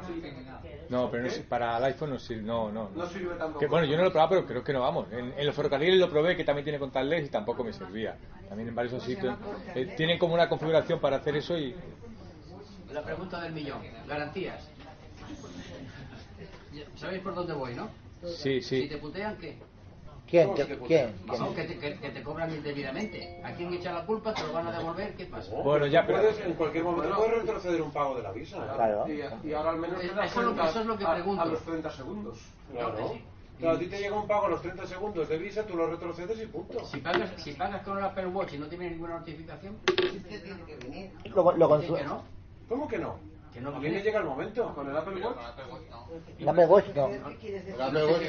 [0.88, 2.90] no pero no es- para el iPhone no sirve, no, no.
[2.94, 3.60] No sirve tampoco.
[3.60, 5.06] Que, bueno, yo no lo he probado, pero creo que no vamos.
[5.12, 8.16] En, en los ferrocarriles lo probé, que también tiene contactless y tampoco me servía.
[8.48, 9.36] También en varios sitios.
[9.74, 11.74] eh, tienen como una configuración para hacer eso y...
[12.92, 13.80] La pregunta del millón.
[14.06, 14.70] Garantías.
[16.96, 17.88] ¿Sabéis por dónde voy, no?
[18.26, 18.82] Sí, sí.
[18.82, 19.56] Si te putean, ¿qué?
[20.26, 20.44] ¿Quién?
[20.48, 20.78] ¿Cómo ¿Quién?
[20.86, 21.14] ¿Quién?
[21.26, 23.40] Vamos, que te, que- que te cobran indebidamente.
[23.44, 24.32] ¿A quién echa la culpa?
[24.32, 25.14] ¿Te lo van a devolver?
[25.14, 25.52] ¿Qué pasa?
[25.62, 28.56] Bueno, ya, pero- Puedes, en cualquier momento puedes retroceder un pago de la visa.
[28.56, 28.70] ¿eh?
[28.74, 29.04] Claro.
[29.06, 31.12] Y, y ahora al menos te Eso das es lo eso es lo que a-
[31.14, 31.42] pregunto.
[31.42, 32.38] A, los 30 segundos.
[32.72, 33.14] Claro.
[33.58, 35.86] Claro, a ti te llega un pago a los 30 segundos de visa, tú lo
[35.86, 36.84] retrocedes y punto.
[36.86, 40.62] Si pagas, si pagas con el Apple Watch y no tienes ninguna notificación, Usted tiene
[40.66, 41.10] que venir.
[41.34, 42.22] Lo, lo dicen consu- que no.
[42.68, 43.16] ¿Cómo que no?
[43.54, 44.02] Que no A mí viene.
[44.02, 44.74] llega el momento.
[44.74, 45.36] Con el Apple Watch.
[46.40, 47.06] el Apple Watch no.
[47.06, 48.22] El Apple Watch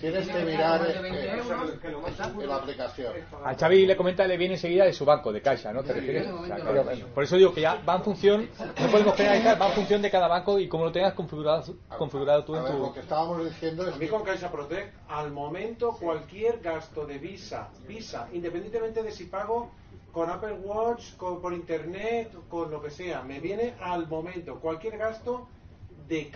[0.00, 3.12] Tienes que mirar más de 20 eh, la aplicación.
[3.44, 5.82] A Xavi le comenta, le viene enseguida de su banco, de Caixa, ¿no?
[5.82, 6.28] ¿Te refieres?
[6.28, 6.84] O sea, claro.
[7.12, 8.48] Por eso digo que ya va en función,
[8.80, 12.44] no podemos generalizar, va en función de cada banco y como lo tengas configurado, configurado
[12.44, 12.94] tú A en ver, lo tu...
[12.94, 17.18] que estábamos diciendo A es mí que con Caixa Protect, al momento cualquier gasto de
[17.18, 19.72] visa, visa, independientemente de si pago
[20.12, 24.60] con Apple Watch, con- por internet, con lo que sea, me viene al momento.
[24.60, 25.48] Cualquier gasto
[25.88, 26.30] de,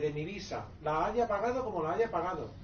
[0.00, 2.61] de mi visa, la haya pagado como la haya pagado.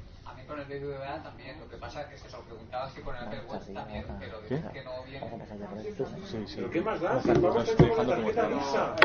[0.48, 3.02] A mí con el BBVA también, lo que pasa es que se lo preguntaba si
[3.02, 5.30] con el Apple Watch también, pero dices que no viene.
[6.24, 6.54] Sí, sí.
[6.56, 7.20] ¿Pero qué más da?
[7.20, 8.96] Si estoy hecho con la tarjeta visa.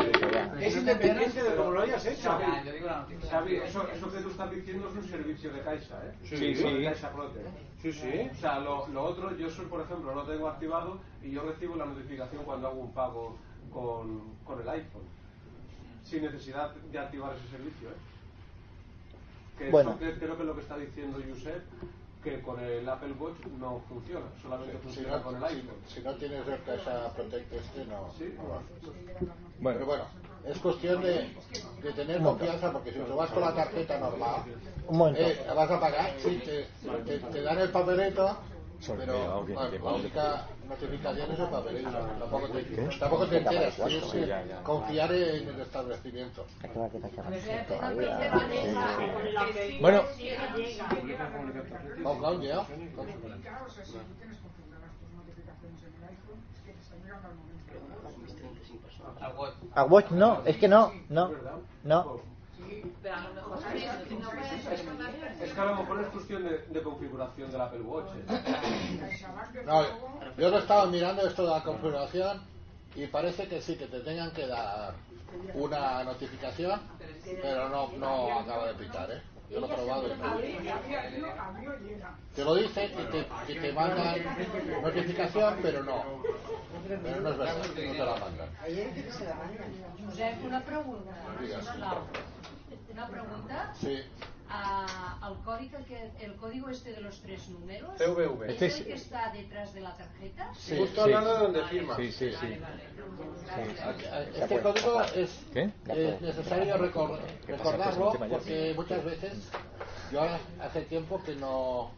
[0.60, 2.38] Es independiente de cómo lo hayas hecho.
[2.64, 3.30] Yo digo la noticia.
[3.30, 6.14] Xavi, eso, eso que tú estás diciendo es un servicio de Caixa, ¿eh?
[6.22, 6.84] Sí, de sí.
[6.84, 7.48] Caixa Protect.
[7.82, 8.30] Sí, sí.
[8.32, 11.76] O sea, lo, lo otro, yo soy, por ejemplo, lo tengo activado y yo recibo
[11.76, 13.36] la notificación cuando hago un pago
[13.70, 15.04] con, con el iPhone,
[16.04, 17.90] sin necesidad de activar ese servicio.
[17.90, 18.13] ¿eh?
[19.58, 19.96] Que Bueno.
[20.00, 21.62] eso creo que es lo que está diciendo Josep,
[22.22, 25.76] que con el Apple Watch no funciona, solamente funciona no, con el iPhone.
[25.94, 28.62] si no tienes el Casa Protect este, no, no va.
[29.60, 29.78] Bueno.
[29.78, 30.04] Pero bueno,
[30.44, 31.34] es cuestión de,
[31.82, 34.42] de tener confianza, porque si te vas con la tarjeta normal,
[35.16, 36.68] eh, vas a pagar, sí, te,
[37.04, 38.38] te, te dan el papelito,
[38.92, 40.00] pero ok, bueno, que la vamos.
[40.00, 42.88] única notificación es el papelito, tampoco te, ¿Qué?
[42.98, 44.62] tampoco te enteras, Sí, tienes que ya, ya.
[44.62, 46.44] confiar en el establecimiento.
[49.80, 50.02] Bueno.
[59.74, 61.30] A Watch no, es que no, no,
[61.82, 62.20] no.
[63.02, 63.58] Pero a lo mejor
[65.40, 68.08] Es que a lo mejor es cuestión de, de configuración del Apple Watch.
[68.16, 69.62] ¿eh?
[69.66, 69.82] No,
[70.38, 72.42] yo lo estaba mirando esto de la configuración
[72.94, 74.94] y parece que sí, que te tengan que dar
[75.54, 76.80] una notificación,
[77.42, 79.22] pero no, no acaba de pitar, ¿eh?
[79.50, 80.12] Yo lo he probado y.
[82.34, 84.16] Te lo dice que te, que te mandan
[84.82, 86.02] notificación, pero no.
[86.88, 88.48] Pero no es verdad, no te la mandan.
[90.06, 91.10] Josep, una pregunta.
[92.94, 93.74] Una pregunta.
[93.80, 93.98] Sí.
[94.48, 98.44] Ah, el código que el código este de los tres números CVV.
[98.46, 100.52] ¿es Este el es- que está detrás de la tarjeta?
[100.54, 101.12] Sí, Justo sí.
[101.12, 101.96] al lado de donde firma.
[101.96, 102.46] Sí, sí, sí.
[104.36, 105.70] Este código es, ¿Qué?
[105.88, 107.64] es necesario recor- ¿Qué pasa?
[107.72, 108.36] recordarlo el tema ya.
[108.36, 109.48] porque muchas veces
[110.12, 110.20] yo
[110.60, 111.90] hace tiempo que no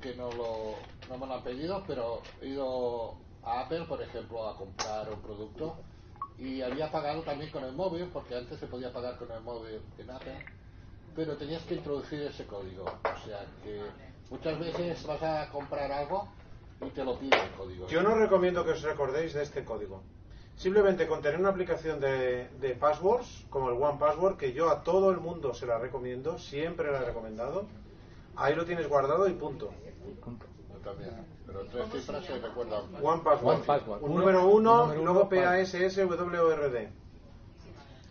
[0.00, 0.74] que no lo
[1.08, 5.20] no me lo han pedido pero he ido a Apple por ejemplo a comprar un
[5.22, 5.78] producto
[6.38, 9.80] y había pagado también con el móvil porque antes se podía pagar con el móvil
[9.98, 10.44] en Apple
[11.14, 13.80] pero tenías que introducir ese código o sea que
[14.30, 16.28] muchas veces vas a comprar algo
[16.80, 20.02] y te lo pide el código Yo no recomiendo que os recordéis de este código.
[20.56, 24.82] Simplemente con tener una aplicación de, de passwords, como el One Password, que yo a
[24.82, 27.66] todo el mundo se la recomiendo, siempre la he recomendado,
[28.36, 29.72] ahí lo tienes guardado y punto.
[30.72, 31.10] Yo también
[31.52, 33.56] pero tres cifras se recuerdan One Password.
[33.56, 34.02] One Password.
[34.02, 36.88] Un número uno, número luego PASSWRD.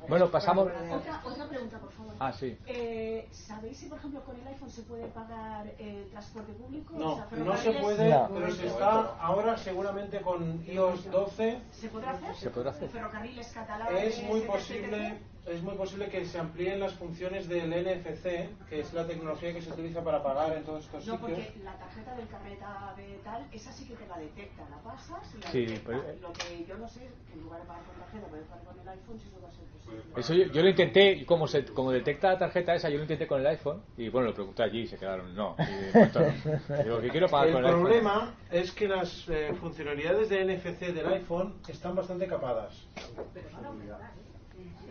[0.08, 0.68] Bueno, pasamos.
[0.68, 2.14] Otra, otra pregunta, por favor.
[2.20, 2.58] Ah, sí.
[2.66, 6.96] Eh, ¿Sabéis si, por ejemplo, con el iPhone se puede pagar el transporte público?
[6.96, 11.62] O No, sea, no se puede, pero se está ahora seguramente con iOS 12.
[11.72, 12.36] ¿Se podrá hacer?
[12.36, 12.90] Se podrá hacer.
[12.90, 14.18] Ferrocarriles catalanes.
[14.18, 18.94] Es muy posible, es muy posible que se amplíen las funciones del NFC, que es
[18.94, 21.32] la tecnología que se utiliza para pagar en todos estos No, sitios.
[21.40, 25.34] porque la tarjeta del carreta de tal, esa sí que te la detecta, la pasas
[25.36, 25.88] y la Sí, detecta.
[25.90, 28.66] pero- Lo que yo no sé, que en lugar de pagar con tarjeta, puedes pagar
[28.66, 30.02] con el iPhone, si eso va a ser posible.
[30.16, 33.04] Eso yo, yo lo intenté, y como, se, como detecta la tarjeta esa, yo lo
[33.04, 35.56] intenté con el iPhone y bueno, lo pregunté allí y se quedaron, no.
[35.60, 36.84] Y, no.
[36.84, 37.82] Digo, que quiero pagar El con el iPhone.
[37.84, 42.88] problema es que las eh, funcionalidades de NFC del iPhone están bastante capadas.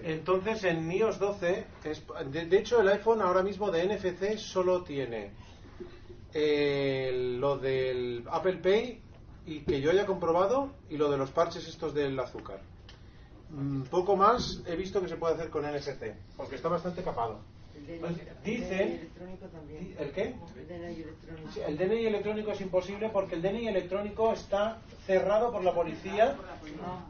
[0.03, 4.83] Entonces en iOS 12, es- de, de hecho el iPhone ahora mismo de NFC solo
[4.83, 5.31] tiene
[6.33, 9.03] eh, lo del Apple Pay
[9.47, 12.61] y que yo haya comprobado y lo de los parches estos del azúcar.
[13.51, 17.41] Mm, Poco más he visto que se puede hacer con NFC, porque está bastante capado.
[17.99, 18.15] Pues
[18.45, 19.11] dicen.
[19.99, 20.35] ¿El qué?
[20.57, 21.51] El DNI electrónico.
[21.53, 26.37] Sí, el DNI electrónico es imposible porque el DNI electrónico está cerrado por la policía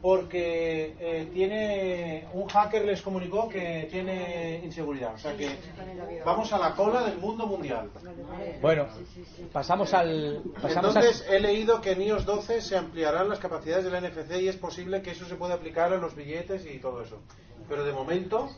[0.01, 5.13] porque eh, tiene un hacker les comunicó que tiene inseguridad.
[5.13, 5.49] O sea que
[6.25, 7.89] vamos a la cola del mundo mundial.
[8.61, 8.87] Bueno,
[9.51, 10.41] pasamos al.
[10.61, 14.47] Pasamos Entonces he leído que en iOS 12 se ampliarán las capacidades del NFC y
[14.47, 17.19] es posible que eso se pueda aplicar a los billetes y todo eso.
[17.71, 18.49] Pero de momento,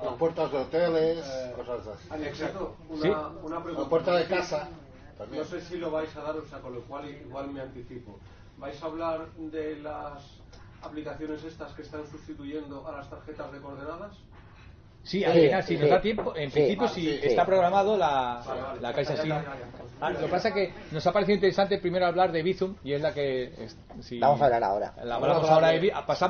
[0.00, 2.22] Las puertas de hoteles, cosas así.
[2.24, 2.76] Exacto.
[2.88, 3.08] Una, Sí.
[3.42, 3.82] una pregunta.
[3.82, 4.68] La puerta de casa.
[5.32, 8.20] No sé si lo vais a dar, o sea, con lo cual igual me anticipo.
[8.58, 10.22] ¿Vais a hablar de las
[10.82, 14.16] aplicaciones estas que están sustituyendo a las tarjetas de coordenadas?
[15.04, 16.54] Sí, al final, si nos da tiempo, en Sí.
[16.54, 17.26] principio, Ah, si sí, sí.
[17.26, 18.40] está programado la,
[18.80, 19.44] la Caixa ya.
[20.00, 22.92] Ah, lo que pasa es que nos ha parecido interesante primero hablar de Bizum y
[22.92, 23.44] es la que.
[23.64, 24.94] es- si- Vamos a hablar ahora.
[25.04, 25.78] La hablamos ahora de,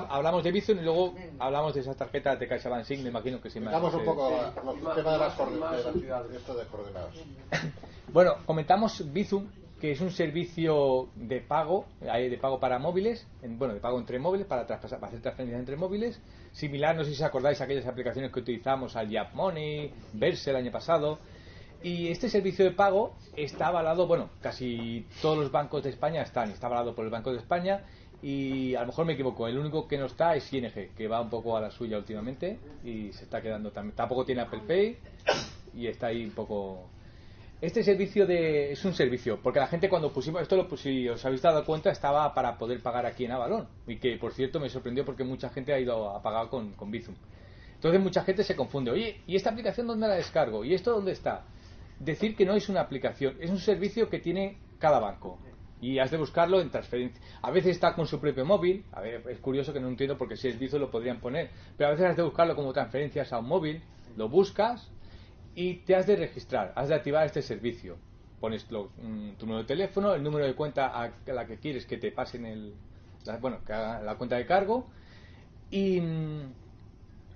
[0.09, 3.61] hablamos Bizum y luego hablamos de esas tarjetas de CaixaBank Sign, me imagino que sí
[3.61, 4.89] Damos un poco sí.
[4.89, 5.85] el tema de las coordenadas,
[6.31, 7.14] de esto de coordenadas.
[8.12, 9.47] Bueno, comentamos Bizum,
[9.83, 14.20] que es un servicio de pago, de pago para móviles, en- bueno, de pago entre
[14.20, 16.20] móviles, para, traspasar, para hacer transferencias entre móviles,
[16.53, 20.51] similar, no sé si os acordáis, a aquellas aplicaciones que utilizamos al Yap Money, Verse
[20.51, 21.18] el año pasado.
[21.83, 26.51] Y este servicio de pago está avalado, bueno, casi todos los bancos de España están,
[26.53, 27.83] está avalado por el Banco de España
[28.22, 31.20] y a lo mejor me equivoco, el único que no está es ING, que va
[31.20, 33.97] un poco a la suya últimamente y se está quedando también.
[33.97, 34.97] Tampoco tiene Apple Pay
[35.74, 36.87] y está ahí un poco
[37.63, 41.25] Este servicio de es un servicio, porque la gente cuando pusimos esto, lo, si os
[41.25, 43.69] habéis dado cuenta, estaba para poder pagar aquí en Avalon.
[43.87, 46.91] Y que, por cierto, me sorprendió porque mucha gente ha ido a pagar con, con
[46.91, 47.15] Bizum.
[47.77, 48.91] Entonces mucha gente se confunde.
[48.91, 50.65] Oye, ¿y esta aplicación dónde la descargo?
[50.65, 51.45] ¿Y esto dónde está?
[52.01, 55.39] Decir que no es una aplicación, es un servicio que tiene cada banco.
[55.81, 57.23] Y has de buscarlo en transferencia.
[57.43, 58.85] A veces está con su propio móvil.
[58.91, 61.51] A ver, es curioso que no entiendo porque si es Bizum lo podrían poner.
[61.77, 63.81] Pero a veces has de buscarlo como transferencias a un móvil.
[64.17, 64.91] Lo buscas
[65.55, 67.98] y te has de registrar, has de activar este servicio.
[68.40, 71.86] Pones lo- mm, tu número de teléfono, el número de cuenta a la que quieres
[71.86, 72.74] que te pasen el,
[73.24, 74.88] la, bueno, la cuenta de cargo
[75.70, 76.53] y mm,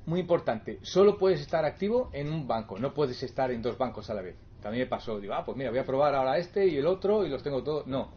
[0.07, 4.09] muy importante, solo puedes estar activo en un banco, no puedes estar en dos bancos
[4.11, 4.37] a la vez.
[4.61, 7.25] También me pasó, digo, ah, pues mira, voy a probar ahora este y el otro
[7.25, 7.87] y los tengo todos.
[7.87, 8.11] No.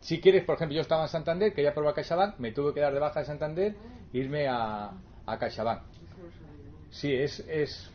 [0.00, 2.92] Si quieres, por ejemplo, yo estaba en Santander, quería probar CaixaBank, me tuve que dar
[2.92, 3.74] de baja de Santander,
[4.12, 4.92] irme a,
[5.26, 5.82] a CaixaBank.
[6.90, 7.90] Sí, es, es.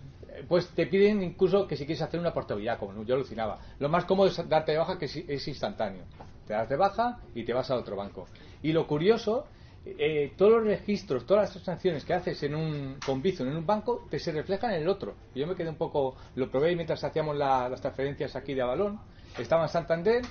[0.48, 3.60] Pues te piden incluso que si quieres hacer una portabilidad, como yo alucinaba.
[3.80, 6.04] Lo más cómodo es darte de baja, que es, instantáneo.
[6.46, 8.28] Te das de baja y te vas a otro banco.
[8.62, 9.46] Y lo curioso,
[9.86, 13.66] eh, todos los registros, todas las transacciones que haces en un, con Bizum en un
[13.66, 15.16] banco, te se reflejan en el otro.
[15.34, 16.16] Yo me quedé un poco.
[16.36, 19.00] Lo probé mientras hacíamos la- las transferencias aquí de Avalón.
[19.38, 20.24] Estaba en Santander,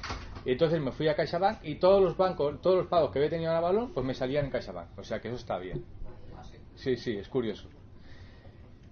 [0.44, 3.30] y entonces me fui a CaixaBank y todos los bancos, todos los pagos que había
[3.30, 4.98] tenido en Avalón, pues me salían en CaixaBank.
[4.98, 5.84] O sea que eso está bien.
[6.76, 7.68] Sí, sí, es curioso.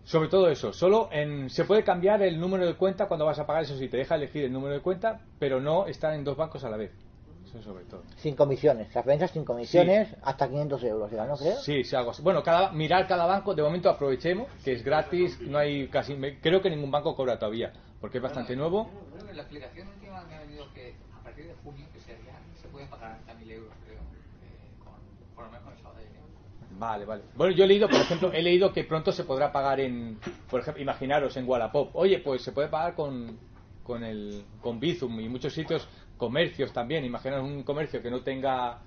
[0.05, 3.47] Sobre todo eso, solo en, se puede cambiar el número de cuenta cuando vas a
[3.47, 6.37] pagar, eso sí, te deja elegir el número de cuenta, pero no estar en dos
[6.37, 6.93] bancos a la vez.
[7.47, 8.03] Eso sobre todo.
[8.17, 11.57] Sin comisiones, transferencias sin comisiones hasta 500 euros, ya, ¿no creo?
[11.57, 12.23] Sí, sí, algo así.
[12.23, 16.39] Bueno, cada, mirar cada banco, de momento aprovechemos, que es gratis, no hay casi, me-
[16.41, 18.91] creo que ningún banco cobra todavía, porque es bastante nuevo.
[19.15, 22.33] Creo que la aplicación última me ha venido que a partir de junio, que sería,
[22.61, 24.01] se puede pagar hasta 1000 euros, creo,
[24.43, 24.95] eh, con,
[25.35, 26.25] por lo menos con el saldo de dinero.
[26.77, 27.23] Vale, vale.
[27.35, 30.19] Bueno, yo he leído, por ejemplo, he leído que pronto se podrá pagar en,
[30.51, 31.95] por ejemplo, imaginaros en Wallapop.
[31.95, 33.39] Oye, pues se puede pagar con,
[33.83, 37.05] con el, con Bizum y muchos sitios, comercios también.
[37.05, 38.81] Imaginaros un comercio que no tenga,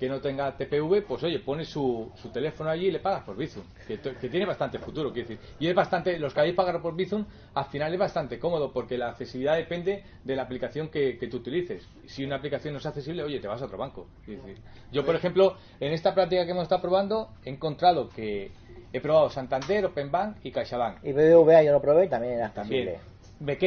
[0.00, 3.36] que no tenga TPV, pues oye, pone su, su teléfono allí y le pagas por
[3.36, 5.46] Bizum, que, que tiene bastante futuro, quiero decir.
[5.58, 8.96] Y es bastante, los que habéis pagado por Bizum, al final es bastante cómodo, porque
[8.96, 11.86] la accesibilidad depende de la aplicación que, que tú utilices.
[12.06, 14.06] Si una aplicación no es accesible, oye, te vas a otro banco.
[14.26, 14.56] Decir,
[14.90, 18.52] yo, por ejemplo, en esta práctica que hemos estado probando, he encontrado que
[18.94, 21.04] he probado Santander, Openbank y CaixaBank.
[21.04, 22.92] Y BBVA yo lo probé y también era accesible.
[22.92, 23.09] Que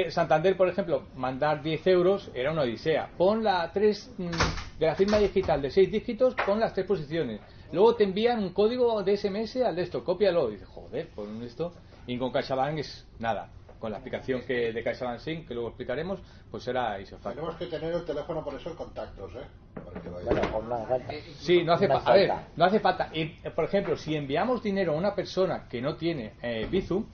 [0.09, 3.09] Santander, por ejemplo, mandar 10 euros era una odisea.
[3.17, 4.29] Pon la tres mm,
[4.79, 7.41] de la firma digital de 6 dígitos, pon las tres posiciones.
[7.71, 10.49] Luego te envían un código de SMS al de esto, cópialo.
[10.49, 11.73] Y dices, joder, pon esto.
[12.05, 13.49] Y con CaixaBank es nada.
[13.79, 16.19] Con la aplicación que de CaixaBank Sync, que luego explicaremos,
[16.51, 17.31] pues será isofacto.
[17.31, 19.47] Tenemos que tener el teléfono por eso en contactos, ¿eh?
[19.73, 20.25] Para que vaya.
[20.25, 21.13] Bueno, pues no hace falta.
[21.39, 22.11] Sí, no hace falta.
[22.11, 23.09] A ver, no hace falta.
[23.11, 27.05] Y, eh, por ejemplo, si enviamos dinero a una persona que no tiene eh, Bizum,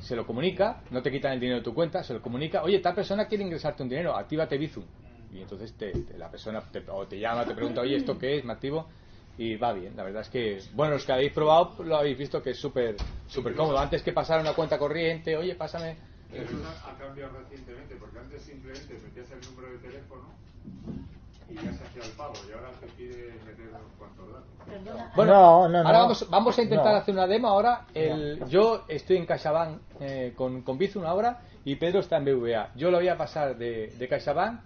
[0.00, 2.78] se lo comunica, no te quitan el dinero de tu cuenta, se lo comunica, oye,
[2.80, 4.84] tal persona quiere ingresarte un dinero, actívate Bizum.
[5.32, 8.44] Y entonces te- la persona te, o te llama, te pregunta, oye, ¿esto qué es?
[8.44, 8.88] Me activo.
[9.36, 12.42] Y va bien, la verdad es que, bueno, los que habéis probado lo habéis visto
[12.42, 12.96] que es súper
[13.28, 13.78] súper cómodo.
[13.78, 15.96] Antes que pasar una cuenta corriente, oye, pásame.
[16.84, 20.24] Ha cambiado recientemente, porque antes simplemente metías el número de teléfono
[21.50, 25.16] y ya se hacía el pago, y ahora te pide meter unos cuantos datos.
[25.16, 25.98] Bueno, No, no, ahora no.
[26.00, 26.98] Vamos, vamos a intentar No.
[26.98, 27.86] hacer una demo ahora.
[27.94, 32.70] El, Yo estoy en CaixaBank eh, con, con Bizum ahora y Pedro está en BVA.
[32.76, 34.60] Yo lo voy a pasar de, de CaixaBank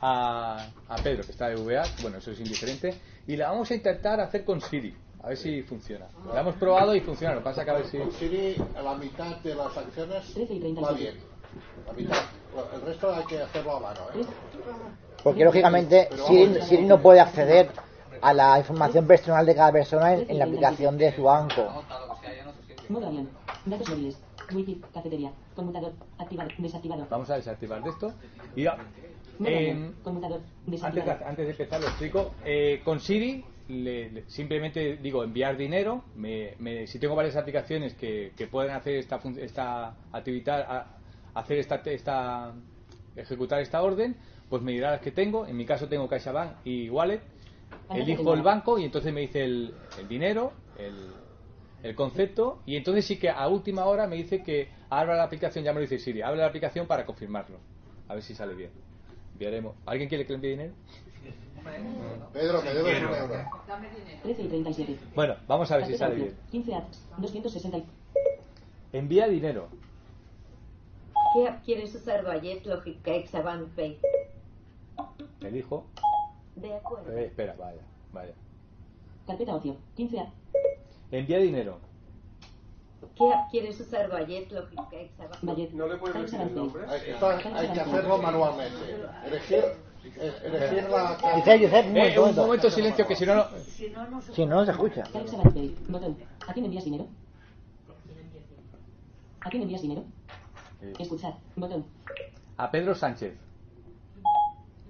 [0.00, 1.82] a, a Pedro, que está en BVA.
[2.02, 3.00] Bueno, eso es indiferente.
[3.26, 4.94] Y la vamos a intentar hacer con Siri.
[5.22, 6.06] A ver si funciona.
[6.32, 7.34] La hemos probado y funciona.
[7.34, 7.98] Lo pasa que a ver si...
[7.98, 10.34] Con Siri, a la mitad de las acciones
[10.82, 11.16] va bien.
[11.86, 12.18] La mitad.
[12.74, 14.24] El resto hay que hacerlo a mano, ¿eh?
[15.28, 16.08] Porque lógicamente
[16.66, 17.70] Siri, no puede acceder
[18.20, 21.84] a la información personal de cada persona en, en la aplicación de su banco.
[24.94, 25.32] Cafetería.
[25.54, 25.92] Conmutador.
[26.18, 26.48] Activado.
[26.58, 27.06] Desactivado.
[27.10, 28.12] Vamos a desactivar de esto.
[28.56, 28.76] Y ya,
[29.44, 29.92] em.
[30.04, 31.26] Antes de, Desactivado.
[31.26, 32.34] antes de empezar lo explico.
[32.44, 36.02] Eh, con Siri le- le- simplemente digo enviar dinero.
[36.14, 40.86] Me- me- si tengo varias aplicaciones que, que pueden hacer esta, esta actividad, a-
[41.34, 42.52] hacer esta, esta
[43.16, 44.16] ejecutar esta orden,
[44.48, 45.46] pues me dirá las que tengo.
[45.46, 47.20] En mi caso tengo CaixaBank y Wallet.
[47.90, 50.94] Elijo el banco y entonces me dice el, el dinero, el,
[51.82, 55.64] el concepto y entonces sí que a última hora me dice que abra la aplicación,
[55.64, 57.58] ya me lo dice Siri, abre la aplicación para confirmarlo.
[58.08, 58.70] A ver si sale bien.
[59.34, 59.74] Enviaremos.
[59.86, 60.72] ¿Alguien quiere que le envíe dinero?
[62.32, 63.34] Pedro, que debes un euro.
[64.22, 64.98] 13 y 37.
[65.14, 66.36] Bueno, vamos a ver si sale bien.
[66.50, 67.08] 15 apps.
[67.18, 67.78] 260.
[67.78, 67.84] y-
[68.92, 69.68] Envía dinero.
[71.34, 72.24] ¿Qué app quieres usar,
[73.04, 73.98] CaixaBank Pay.
[75.40, 75.86] Elijo.
[76.56, 77.12] De acuerdo.
[77.12, 77.80] Eh, espera, vaya,
[78.12, 78.34] vaya.
[79.26, 79.76] Carpeta ocio.
[79.96, 80.32] 15 apps.
[81.10, 81.78] Envía dinero.
[83.14, 85.42] ¿Qué quieres usar CaixaBank?
[85.42, 85.70] Bayet.
[85.72, 86.82] ¿No le puedes decir el nombre?
[86.88, 88.76] Hay, que hacerlo manualmente.
[89.24, 89.64] Elegir,
[90.04, 91.16] eh, elegir la.
[91.18, 93.44] Josep, un Eh, momento, un momento, silencio, que si no, no...
[94.32, 95.04] Si no, no se escucha.
[95.88, 96.16] Botón.
[96.46, 97.06] ¿A quién envías dinero?
[99.40, 100.04] ¿A quién envías dinero?
[100.98, 101.34] Escuchar.
[101.56, 101.84] Botón.
[102.56, 103.34] A Pedro Sánchez.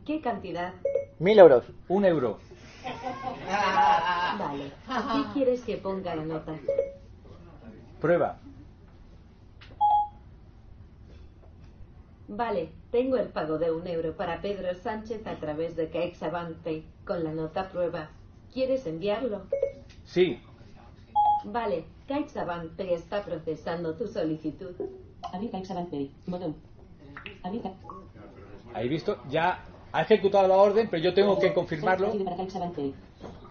[0.08, 0.72] ¿Qué cantidad?
[1.18, 1.64] Mil euros.
[1.86, 2.38] Un euro.
[4.38, 4.72] Vale.
[4.86, 6.56] ¿Qué quieres que ponga la nota?
[8.00, 8.38] Prueba.
[12.26, 16.86] Vale, tengo el pago de un euro para Pedro Sánchez a través de CaixaBank Pay
[17.04, 18.08] con la nota prueba.
[18.50, 19.42] ¿Quieres enviarlo?
[20.06, 20.40] Sí.
[21.44, 24.74] Vale, CaixaBank Pay está procesando tu solicitud.
[25.34, 26.10] Abrir CaixaBank Pay.
[26.26, 26.56] Botón.
[27.42, 27.60] Abrir
[28.72, 29.62] Ahí visto, ya
[29.92, 32.12] ha ejecutado la orden, pero yo tengo que confirmarlo.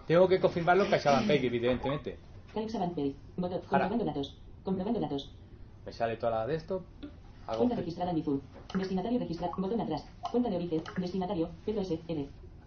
[0.06, 2.18] Tengo que confirmarlo en CaixaBank evidentemente.
[2.54, 4.36] Comprobando datos.
[4.64, 5.30] Comprobando datos.
[5.84, 6.84] Me sale toda la de esto.
[7.46, 8.40] Hago Cuenta registrada en Bizum.
[8.74, 9.52] Destinatario registrado.
[9.56, 10.06] Botón atrás.
[10.30, 10.82] Cuenta de origen.
[10.98, 11.50] Destinatario.
[11.64, 11.98] Pedro S.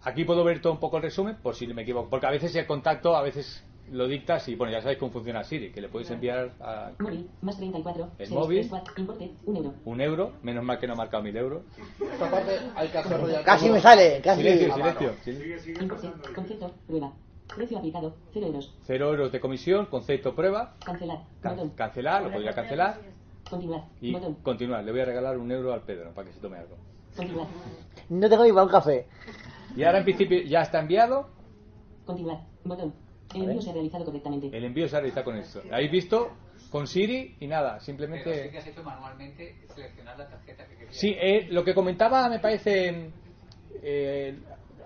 [0.02, 2.10] Aquí puedo ver todo un poco el resumen, por si me equivoco.
[2.10, 5.44] Porque a veces el contacto, a veces lo dictas y bueno, ya sabéis cómo funciona
[5.44, 7.28] Siri, que le puedes enviar a Móvil.
[7.42, 8.04] Más 34.
[8.18, 8.58] El 6, móvil.
[8.60, 9.30] 3, 4, Importe.
[9.44, 9.74] Un euro.
[9.84, 10.32] un euro.
[10.42, 11.62] Menos mal que no ha marcado mil euros.
[12.00, 13.44] Esta parte hay que hacerlo ya.
[13.44, 14.42] Casi me sale, casi.
[14.42, 15.08] Silencio, a silencio.
[15.08, 15.22] mano.
[15.22, 15.82] silencio.
[15.82, 16.10] Importe.
[16.34, 16.70] Concepto.
[16.86, 17.12] Prueba.
[17.54, 18.16] Precio aplicado.
[18.32, 18.74] 0 euros.
[18.86, 20.74] Cero euros de comisión, concepto prueba.
[20.84, 21.18] Cancelar.
[21.42, 21.70] Can- Botón.
[21.70, 22.98] cancelar, lo podría cancelar.
[23.50, 23.84] Continuar.
[24.00, 24.34] Y Botón.
[24.42, 24.84] continuar.
[24.84, 26.76] Le voy a regalar un euro al Pedro para que se tome algo.
[27.14, 27.46] Continuar.
[28.08, 29.06] No tengo ni para un café.
[29.76, 31.28] Y ahora en principio ya está enviado.
[32.06, 32.38] Continuar.
[32.64, 32.94] Botón.
[33.34, 34.56] El envío se ha realizado correctamente.
[34.56, 35.62] El envío se realiza con esto.
[35.70, 36.30] ¿Habéis visto?
[36.70, 38.58] Con Siri y nada, Pero sí que simplemente...
[38.58, 40.96] has hecho manualmente seleccionar la tarjeta que querías.
[40.96, 43.10] Sí, eh, lo que comentaba me parece...
[43.82, 44.38] eh,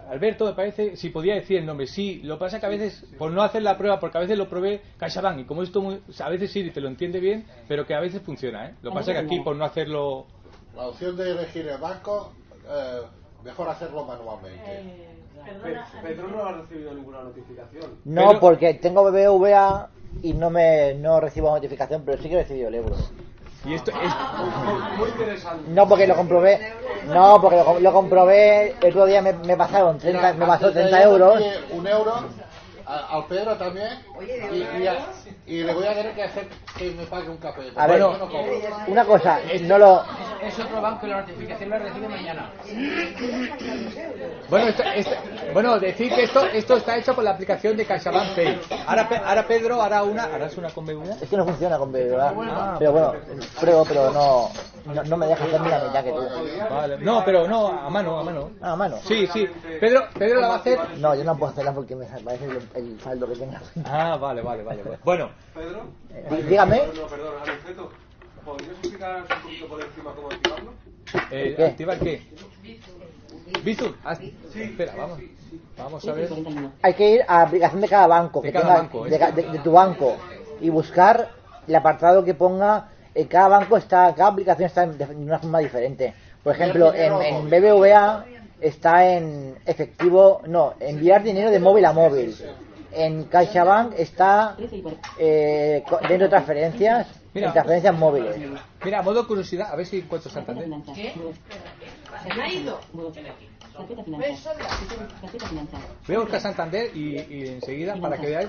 [0.08, 1.86] Alberto, me parece, si podía decir el nombre.
[1.88, 4.38] Sí, lo que pasa que a veces, por no hacer la prueba, porque a veces
[4.38, 7.84] lo probé CaixaBank y como esto, muy- a veces Siri te lo entiende bien, pero
[7.86, 8.74] que a veces funciona, ¿eh?
[8.82, 10.26] Lo que pasa que aquí, por no hacerlo...
[10.76, 12.32] La opción de elegir el banco,
[12.68, 13.00] eh,
[13.42, 14.60] mejor hacerlo manualmente.
[14.64, 15.08] Eh,
[15.62, 17.84] Pe- Pedro no ha recibido ninguna notificación.
[18.04, 19.88] No, Pero- porque tengo BBVA
[20.22, 22.96] y no me no recibo notificación, pero sí que he recibido el euro.
[23.64, 23.96] Y esto es...
[24.98, 25.70] Muy, interesante.
[25.70, 26.72] No, porque lo comprobé.
[27.06, 28.74] No, porque lo, lo comprobé.
[28.80, 31.42] El otro día me, me pasaron 30, me pasó Antes de 30 yo euros.
[31.72, 32.14] Un euro
[32.86, 33.88] a- al Pedro también.
[34.52, 35.06] Y, y a-
[35.46, 37.62] y le voy a tener que hacer que me pague un café.
[37.76, 38.42] A ver, no cobro.
[38.88, 40.04] una cosa, no lo.
[40.42, 42.50] Es otro banco y la notificación la recibe mañana.
[44.48, 45.14] Bueno, esto- esto-
[45.52, 48.60] bueno, decir que esto, esto está hecho con la aplicación de CaixaBank Pay.
[48.86, 51.16] Ahora, ahora Pedro hará una, harás una con BBVA.
[51.20, 52.76] Es que no funciona con BBVA.
[52.78, 53.12] Pero bueno,
[53.60, 54.48] pruebo, pero no,
[54.94, 56.28] no, no me deja hacer ni la mitad que tú.
[56.70, 56.98] Vale.
[56.98, 58.50] No, pero no, a mano, a mano.
[58.60, 58.98] Ah, a mano.
[59.04, 59.48] Sí, sí.
[59.80, 60.78] Pedro, Pedro la va a hacer.
[60.98, 63.60] No, yo no puedo hacerla porque me parece el, el saldo que tenga.
[63.84, 64.82] Ah, vale, vale, vale.
[64.82, 64.98] vale.
[65.04, 65.84] Bueno, Pedro.
[66.30, 66.82] Dí- dígame.
[66.94, 67.90] No, perdón, Aniceto.
[68.44, 70.72] ¿Podrías explicar un poquito por encima cómo activarlo?
[71.30, 71.64] eh, ¿Qué?
[71.64, 72.22] ¿activar qué?
[73.64, 73.92] Bizum.
[74.04, 74.16] Ah,
[74.54, 75.18] espera, vamos.
[75.76, 76.28] Vamos a ver.
[76.82, 79.16] Hay que ir a la aplicación de cada banco, De que cada tenga, banco, de,
[79.16, 79.18] ¿eh?
[79.18, 80.16] ca- de- de tu banco,
[80.60, 81.30] y buscar
[81.66, 82.88] el apartado que ponga.
[83.14, 86.14] En cada banco está, cada aplicación está de una forma diferente.
[86.42, 88.24] Por ejemplo, en, en BBVA
[88.60, 92.34] está en efectivo, no, enviar dinero de móvil a móvil.
[92.92, 94.56] En CaixaBank está
[95.18, 97.48] eh, dentro de transferencias, Mira.
[97.48, 98.36] en transferencias móviles.
[98.84, 100.66] Mira, a modo curiosidad, a ver si encuentro Santander.
[100.94, 101.12] ¿Qué?
[102.22, 102.80] ¿Se me ha ido?
[106.06, 108.48] Voy a buscar Santander y, y enseguida para que veáis.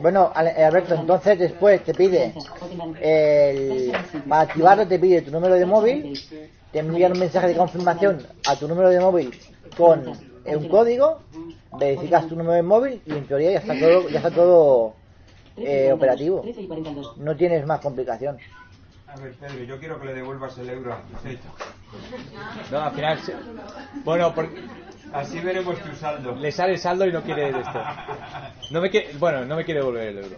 [0.00, 2.34] Bueno, eh, Alberto, entonces después te pide
[3.00, 3.92] el,
[4.28, 6.18] para activarlo te pide tu número de móvil,
[6.72, 9.32] te envía un mensaje de confirmación a tu número de móvil
[9.76, 10.04] con
[10.44, 11.22] un código,
[11.78, 14.96] verificas tu número de móvil y en teoría ya está todo, ya está todo
[15.56, 16.40] eh, operativo.
[16.42, 17.16] 13 y 42.
[17.18, 18.38] No tienes más complicación.
[19.06, 21.02] A ver, Pedro, yo quiero que le devuelvas el euro a.
[22.70, 23.18] No, al final.
[23.20, 23.34] se-
[24.04, 24.48] Bueno, por-
[25.12, 26.36] Así veremos tu saldo.
[26.36, 27.82] le sale el saldo y no quiere esto.
[28.70, 30.36] No me quiere, bueno, no me quiere devolver el euro.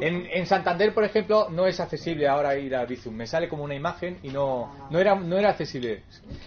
[0.00, 3.14] En, en Santander, por ejemplo, no es accesible ahora ir a Bizum.
[3.14, 6.02] Me sale como una imagen y no, no era, no era accesible.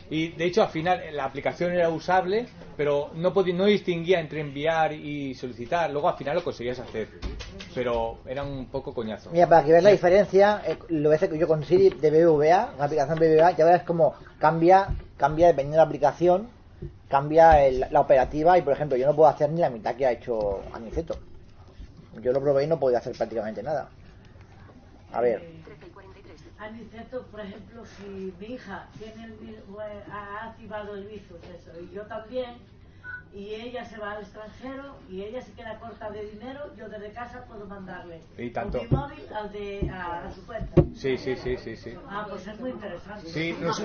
[0.10, 2.48] Y de hecho, al final la aplicación era usable,
[2.78, 5.90] pero no podía, no distinguía entre enviar y solicitar.
[5.90, 7.08] Luego al final lo conseguías hacer,
[7.74, 9.32] pero era un poco coñazo.
[9.32, 12.86] Mira, para que veas la diferencia, eh, lo que yo con Siri de BBVA, la
[12.86, 14.88] aplicación BBVA, ya verás cómo cambia,
[15.18, 16.50] cambia dependiendo de la aplicación,
[17.10, 20.06] cambia el- la operativa y por ejemplo yo no puedo hacer ni la mitad que
[20.06, 21.18] ha hecho Aniceto.
[22.22, 23.90] Yo lo probé y no podía hacer prácticamente nada.
[25.12, 25.48] A ver,
[26.60, 31.96] Aniceto, por ejemplo, si mi hija tiene el, eh, ha activado el Bizum, eso, y
[31.96, 32.58] yo también,
[33.34, 37.12] y ella se va al extranjero y ella se queda corta de dinero, yo desde
[37.14, 38.82] casa puedo mandarle Y tanto.
[38.82, 40.82] mi móvil al de, a, a su cuenta.
[40.96, 41.96] Sí, sí, sí, sí, sí.
[42.10, 43.28] Ah, pues es muy interesante.
[43.28, 43.82] Sí, nos-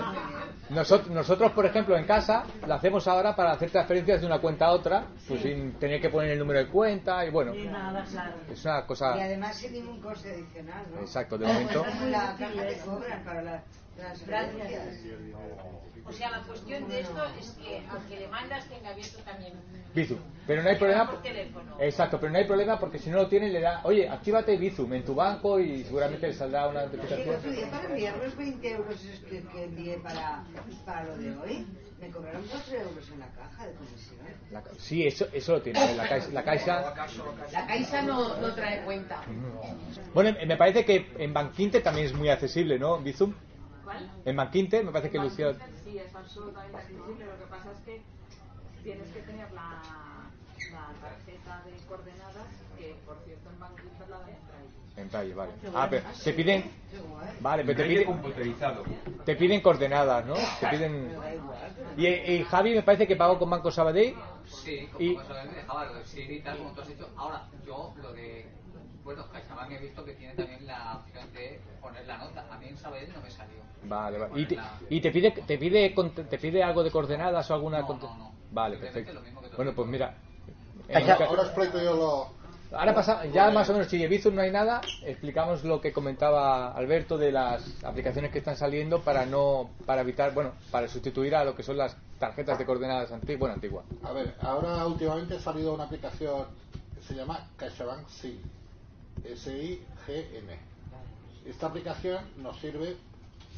[0.71, 4.67] nosotros, nosotros, por ejemplo, en casa, lo hacemos ahora para hacer transferencias de una cuenta
[4.67, 8.03] a otra, pues sin tener que poner el número de cuenta y bueno, Y nada,
[8.11, 8.33] claro.
[8.51, 9.13] es una Y cosa...
[9.13, 11.01] además sin ningún coste adicional, ¿no?
[11.01, 11.85] Exacto, de momento.
[11.87, 13.63] es la caja te cobran para las
[13.95, 14.97] transferencias.
[16.07, 19.55] O sea, la cuestión de esto es que al que le mandas tenga abierto también.
[19.95, 20.19] Bizum.
[20.47, 21.11] Pero no hay problema.
[21.11, 21.77] Por teléfono.
[21.81, 24.93] Exacto, pero no hay problema porque si no lo tiene le da, oye, actívate Bizum
[24.93, 27.37] en tu banco y seguramente le saldrá una Sí, el notificación.
[27.37, 28.97] otro día para enviar los 20 euros
[29.31, 30.45] que, que envié para,
[30.85, 31.67] para lo de hoy,
[31.99, 34.19] me cobraron 4 euros en la caja de comisión.
[34.51, 35.95] La sí, eso, eso lo tiene.
[35.95, 36.95] La caixa, la caixa.
[37.53, 39.23] La Caixa no, no trae cuenta.
[40.13, 42.99] Bueno, me parece que en Banquinte también es muy accesible, ¿no?
[42.99, 43.33] Bizum.
[43.85, 44.11] ¿Cuál?
[44.25, 45.53] En Banquinte me parece que Lucía.
[45.85, 47.27] Sí, es absolutamente accesible.
[47.27, 48.03] Lo que pasa es que
[48.83, 49.83] tienes que tener la,
[50.73, 52.47] la tarjeta de coordenadas,
[52.79, 54.71] que por cierto en Banco Inter la dan en Braille.
[54.97, 55.53] En Braille, vale.
[55.75, 56.71] Ah, pero te piden.
[57.41, 58.23] Vale, pero te piden.
[59.25, 60.35] Te piden coordenadas, ¿no?
[60.61, 61.15] Te piden.
[61.97, 64.17] Y, y Javi me parece que pagó con Banco Sabadell.
[64.47, 67.09] Sí, eso me dejaba lo de Siri y tal, como tú has dicho.
[67.17, 68.47] Ahora, yo lo de.
[69.65, 72.47] Bueno, CaixaBank he visto que tiene también la opción de poner la nota.
[72.51, 73.57] A mí en Sabadell no me salió.
[73.85, 74.41] Vale, vale.
[74.41, 74.59] ¿Y te,
[74.89, 75.95] y te pide te pide
[76.31, 78.33] te pide algo de coordenadas o alguna No, no, no.
[78.51, 79.21] Vale, perfecto.
[79.57, 80.15] Bueno, pues mira.
[81.27, 82.45] Ahora, explico yo lo.
[82.77, 85.93] Ahora pasa, ya más o menos si de Bizum no hay nada, explicamos lo que
[85.93, 91.37] comentaba Alberto de las aplicaciones que están saliendo para no para evitar, bueno, para sustituir
[91.37, 93.85] a lo que son las tarjetas de coordenadas antiguas, bueno, antiguas.
[94.03, 96.47] A ver, ahora últimamente ha salido una aplicación
[96.97, 98.41] que se llama CaixaBank SIG.
[99.23, 100.59] S-I-G-N.
[101.47, 102.97] Esta aplicación nos sirve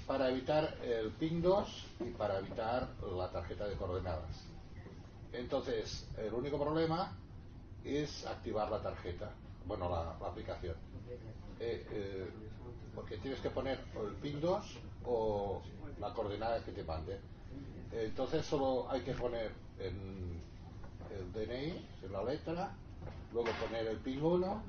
[0.07, 4.45] para evitar el PIN 2 y para evitar la tarjeta de coordenadas.
[5.33, 7.13] Entonces, el único problema
[7.85, 9.31] es activar la tarjeta,
[9.67, 10.75] bueno, la, aplicación.
[11.61, 12.31] Eh, eh,
[12.95, 15.63] porque tienes que poner el PIN 2 o
[16.01, 17.19] la coordenada que te mande.
[17.93, 22.75] Entonces solo hay que poner el DNI, en la letra,
[23.33, 24.63] luego poner el PIN 1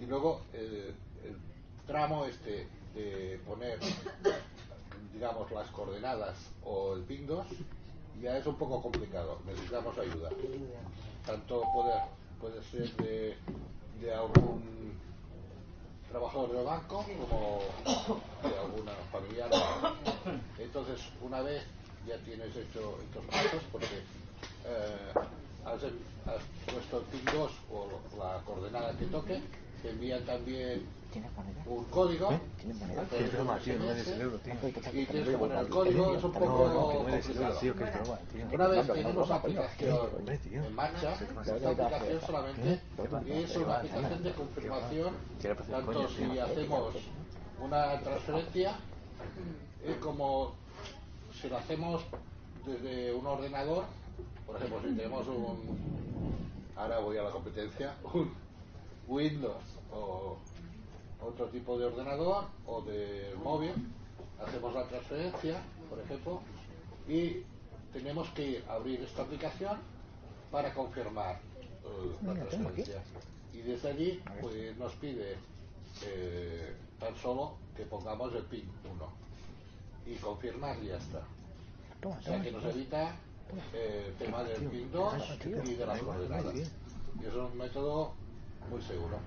[0.00, 0.94] y luego el
[1.86, 3.78] tramo este de poner,
[5.12, 7.46] digamos, las coordenadas o el PIN 2
[8.20, 10.30] ya es un poco complicado, necesitamos ayuda.
[11.26, 12.00] Tanto puede,
[12.40, 13.36] puede ser de,
[14.00, 14.98] de algún
[16.08, 19.50] trabajador del banco como de alguna familiar.
[20.58, 21.62] Entonces, una vez
[22.06, 23.96] ya tienes hecho estos pasos, porque
[24.64, 25.12] eh,
[25.64, 27.88] has, has puesto el PIN 2 o
[28.18, 29.42] la coordenada que toque,
[29.82, 30.86] te envían también
[31.66, 32.28] un código.
[32.28, 34.54] Qué broma, tío, no me des el euro, tío.
[34.92, 37.60] Y tienes que poner el código, es un poco complicado.
[38.52, 40.08] Una vez tenemos aplicación
[40.52, 41.24] en marcha, ¿Qué
[41.56, 43.28] esta aplicación solamente ¿Qué pasa?
[43.28, 45.14] es ¿Qué una aplicación de confirmación,
[45.70, 46.94] tanto si hacemos
[47.60, 48.76] una transferencia
[49.82, 50.54] eh, como
[51.40, 52.02] si lo hacemos
[52.66, 53.84] desde un ordenador,
[54.46, 55.58] por ejemplo, si tenemos un,
[56.76, 58.45] ahora voy a la competencia, un
[59.08, 60.36] Windows o
[61.20, 63.72] otro tipo de ordenador o de móvil,
[64.44, 66.40] hacemos la transferencia, por ejemplo,
[67.08, 67.42] y
[67.92, 69.78] tenemos que abrir esta aplicación
[70.50, 71.36] para confirmar
[71.84, 73.02] eh, la transferencia.
[73.52, 75.36] Y desde allí pues, nos pide
[76.04, 81.22] eh, tan solo que pongamos el PIN 1 y confirmar y ya está.
[82.04, 83.16] O sea que nos evita
[83.72, 85.14] eh, el tema del PIN 2
[85.64, 86.54] y de las coordenadas.
[86.54, 88.12] Y es un método
[88.68, 89.18] muy seguro.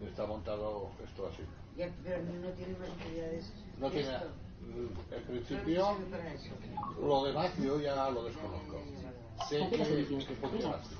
[0.00, 1.42] Está montado esto así.
[1.76, 3.52] Ya, pero no tiene más utilidades.
[3.78, 4.28] No tiene, Esto.
[5.12, 5.96] en principio,
[7.00, 8.80] lo demás yo ya lo desconozco.
[9.48, 10.94] Sé que, que funciona así.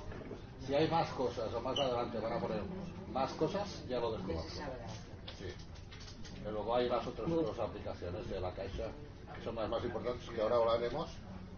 [0.65, 2.61] Si hay más cosas o más adelante van a poner
[3.11, 4.49] más cosas, ya lo desconozco.
[5.37, 5.53] Sí.
[6.39, 8.89] Pero luego hay las otras dos aplicaciones de la Caixa
[9.35, 11.09] que son las más importantes que ahora hablaremos.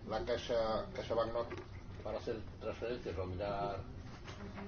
[0.09, 1.55] La Caixa, Caixa Banknote
[2.03, 3.79] para hacer transferencias o mirar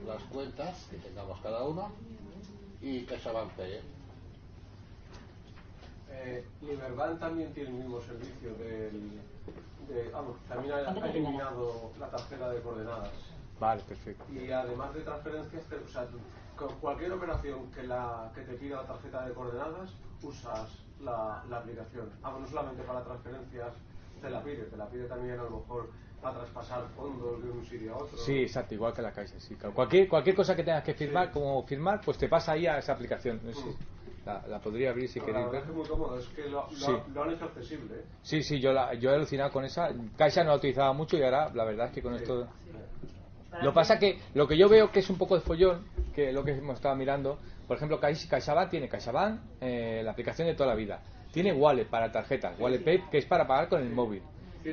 [0.05, 1.91] las cuentas que tengamos cada uno
[2.81, 3.81] y CaixaBank Pay.
[6.11, 9.21] Eh, Liberbank también tiene el mismo servicio del,
[9.87, 13.11] de, vamos, también ha, ha eliminado la tarjeta de coordenadas.
[13.59, 14.25] Vale, perfecto.
[14.31, 16.07] Y además de transferencias, te- o sea,
[16.55, 19.91] con cualquier operación que, la, que te pida la tarjeta de coordenadas,
[20.23, 22.11] usas la, la aplicación.
[22.23, 23.73] Ah, no solamente para transferencias
[24.21, 25.91] te la pide, te la pide también a lo mejor
[26.21, 28.17] para traspasar fondos de un sitio a otro.
[28.17, 29.55] Sí, exacto, igual que la Caixa, sí.
[29.55, 29.73] claro.
[29.73, 32.93] Cualquier, cualquier cosa que tengas que firmar, como firmar, pues te pasa ahí a esa
[32.93, 33.39] aplicación.
[33.53, 33.75] Sí.
[34.25, 35.61] La, la podría abrir si La queréis verdad ver.
[35.61, 36.91] es que es muy cómodo, es que lo, lo, Sí.
[37.13, 37.95] lo han hecho accesible.
[37.95, 38.03] ¿eh?
[38.21, 39.89] Sí, sí, yo, la, yo he alucinado con esa.
[40.17, 42.47] Caixa no la utilizaba mucho y ahora la verdad es que con esto...
[43.63, 46.43] Lo pasa que lo que yo veo que es un poco de follón, que lo
[46.43, 50.69] que hemos estado mirando, por ejemplo, Caixa- CaixaBank tiene CaixaBank, eh, la aplicación de toda
[50.69, 51.01] la vida.
[51.31, 54.21] Tiene Wallet para tarjetas, Wallet Pay, que es para pagar con el móvil.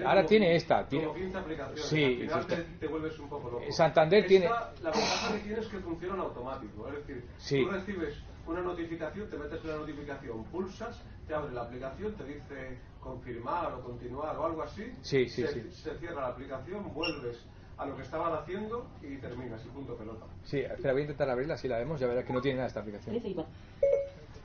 [0.05, 1.07] Ahora como- tiene esta, tiene...
[1.07, 1.85] Como 15 aplicaciones.
[1.87, 3.65] Sí, al final sí, te, te vuelves un poco loco.
[3.73, 6.89] Santander Esta, tiene- La ventaja que tiene es que funciona en automático.
[6.89, 7.65] Es decir, Sí.
[7.65, 8.15] tú recibes
[8.47, 13.73] una notificación, te metes en la notificación, pulsas, te abre la aplicación, te dice confirmar
[13.75, 14.93] o continuar o algo así.
[15.03, 15.71] Sí, sí, se, sí.
[15.73, 17.45] se cierra la aplicación, vuelves
[17.79, 20.27] a lo que estaban haciendo y terminas y punto pelota.
[20.45, 22.69] Sí, espera, voy a intentar abrirla, si la vemos, ya verás que no tiene nada
[22.69, 23.15] esta aplicación.
[23.15, 23.53] 13 y cuatro.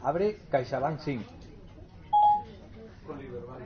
[0.04, 1.26] Abre CaixaBank Sync.
[3.08, 3.62] Con Liberbank.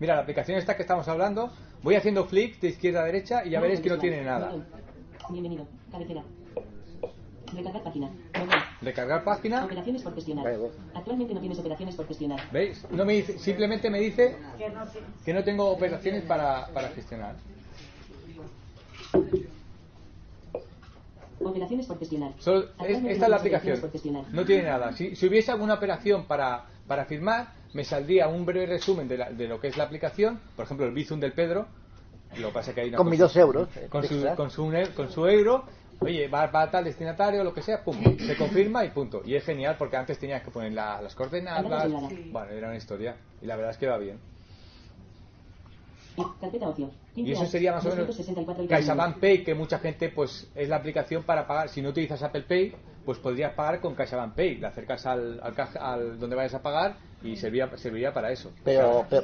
[0.00, 1.52] Mira, la aplicación esta que estamos hablando,
[1.82, 4.52] voy haciendo flick de izquierda a derecha y ya veréis que no tiene nada.
[5.30, 5.66] Bienvenido.
[5.90, 6.22] Cabecera.
[7.54, 8.10] Recargar página.
[8.82, 10.44] Recargar página, Operaciones por gestionar.
[10.94, 12.40] Actualmente no tienes operaciones por gestionar.
[12.50, 12.84] ¿veis?
[12.90, 14.36] No me dice, simplemente me dice
[15.24, 17.36] Que no tengo operaciones para, para gestionar.
[21.40, 22.32] Operaciones por gestionar.
[22.38, 23.80] Solo- es- esta es la aplicación.
[24.32, 24.92] No tiene nada.
[24.92, 29.30] Si, si hubiese alguna operación para, para firmar, me saldría un breve resumen de, la-
[29.30, 30.40] de lo que es la aplicación.
[30.56, 31.66] Por ejemplo, el Bizum del Pedro.
[32.38, 34.70] Lo que pasa es que hay una Con mis dos euros, Con su, con, su,
[34.70, 35.64] ne- con su euro.
[36.00, 39.22] Oye, va para tal destinatario, lo que sea, pum, se confirma y punto.
[39.24, 41.62] Y es genial porque antes tenías que poner la- las coordenadas.
[42.08, 42.28] Sí.
[42.32, 43.16] Bueno, era una historia.
[43.40, 44.18] Y la verdad es que va bien.
[46.16, 46.90] Y Carpeta ocio.
[47.16, 50.68] Y eso sería más o menos 264 y CaixaBank Pay, que mucha gente pues es
[50.68, 51.68] la aplicación para pagar.
[51.68, 54.56] Si no utilizas Apple Pay, pues podrías pagar con CaixaBank Pay.
[54.56, 58.52] Le acercas al, al, caja- al donde vayas a pagar y serviría, serviría para eso.
[58.64, 59.22] Pero, pero.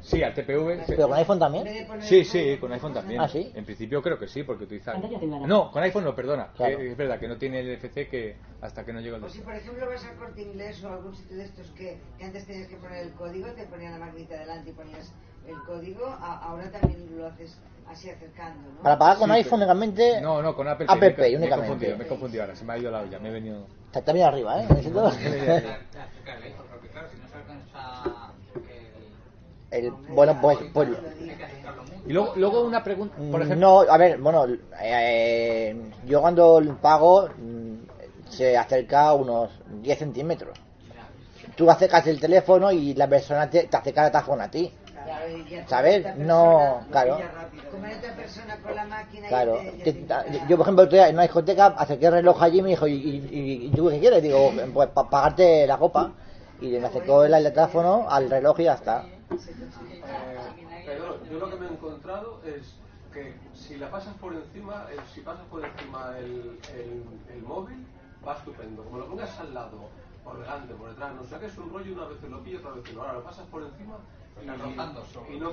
[0.00, 0.84] Sí, al TPV.
[0.86, 1.86] pero con iPhone también.
[2.00, 3.20] Sí, sí, con iPhone también.
[3.20, 3.52] ¿Ah, sí?
[3.54, 5.00] En principio creo que sí, porque cerrada.
[5.46, 6.48] No, con iPhone no, perdona.
[6.56, 6.78] Claro.
[6.78, 9.28] que es verdad que no tiene el NFC que hasta que no llega el O
[9.28, 12.24] si por ejemplo vas al corte inglés o a algún sitio de estos que, que
[12.24, 15.12] antes tenías que poner el código, te ponían la maquinita delante y ponías
[15.46, 17.56] el código, a- ahora también lo haces
[17.88, 18.82] así acercando, ¿no?
[18.82, 20.20] Para pagar con Sí, iPhone únicamente.
[20.20, 21.66] No, no, con Apple Apple Me- Pay me, he únicamente.
[21.68, 23.66] confundido, me he confundido ahora, se me ha ido la olla, me he venido.
[23.86, 24.66] Está también arriba, ¿eh?
[24.68, 24.76] No
[27.28, 28.32] se alcanza
[29.70, 29.90] el...
[30.08, 30.88] Bueno, pues, pues.
[32.06, 33.56] Y luego, luego una pregunta, por ejemplo.
[33.84, 34.46] no, a ver, bueno,
[34.82, 37.74] eh, yo cuando pago mm,
[38.30, 40.58] se acerca a unos 10 centímetros.
[41.56, 44.72] Tú acercas el teléfono y la persona te, te acerca el teléfono a ti.
[45.66, 46.06] ¿Sabes?
[46.16, 47.24] No, claro.
[49.28, 49.62] Claro,
[50.48, 53.66] yo por ejemplo en una discoteca acerqué el reloj allí y me dijo, ¿y, y-
[53.66, 54.22] y tú qué quieres?
[54.22, 56.12] Digo, pues para pagarte la copa.
[56.60, 59.06] Y me acercó el, el teléfono al reloj y ya está.
[60.84, 62.74] Pero yo lo que me he encontrado es
[63.12, 67.02] que si la pasas por encima, eh, si pasas por encima el, el,
[67.34, 67.86] el móvil,
[68.26, 68.82] va estupendo.
[68.84, 69.78] Como lo pongas al lado,
[70.24, 72.60] por delante, por detrás, no sé qué, es un rollo, una vez te lo pillas,
[72.60, 73.02] otra vez te lo.
[73.02, 73.96] Ahora lo pasas por encima.
[74.38, 75.50] Y, y no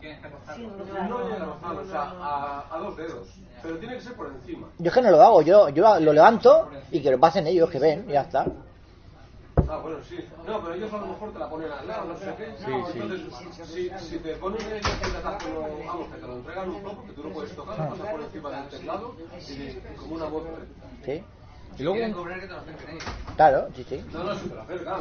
[0.00, 0.68] que rozarlo.
[1.08, 3.28] No llega a o sea, a, a dos dedos.
[3.62, 4.68] Pero tiene que ser por encima.
[4.78, 7.70] Yo es que no lo hago, yo, yo lo levanto y que lo pasen ellos,
[7.70, 8.46] que ven, y ya está.
[9.66, 10.18] Ah, bueno, sí.
[10.46, 12.54] No, pero ellos a lo mejor te la ponen al lado, no sé qué.
[12.58, 12.98] Sí, No, sí.
[13.00, 17.12] Entonces, si, si te ponen el teléfono, vamos, que te lo entregan un poco, que
[17.12, 19.14] tú lo puedes tocar, lo pasas por encima del teclado
[19.48, 20.26] y, como una.
[20.26, 20.30] ¿eh?
[21.04, 21.24] Sí,
[21.78, 23.04] Y luego, Quieren cobrar que te lo acerquen ellos.
[23.36, 24.04] claro, sí, sí.
[24.12, 25.00] No, no, si te la acercan,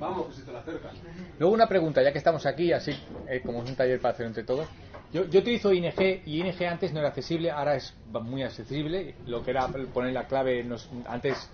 [0.00, 0.90] vamos, si te la acercan.
[1.38, 2.92] luego una pregunta, ya que estamos aquí, así
[3.28, 4.66] eh, como es un taller para hacer entre todos.
[5.12, 5.92] Yo, yo utilizo ING
[6.26, 9.14] y ING antes no era accesible, ahora es muy accesible.
[9.26, 11.48] Lo que era poner la clave, nos- antes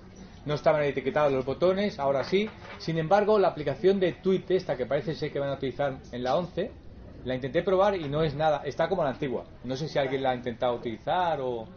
[0.47, 2.49] no estaban etiquetados los botones, ahora sí.
[2.79, 6.23] Sin embargo, la aplicación de Tweet, esta que parece ser que van a utilizar en
[6.23, 6.71] la 11,
[7.25, 9.45] la intenté probar y no es nada, está como la antigua.
[9.65, 11.69] No sé si alguien la ha intentado utilizar o...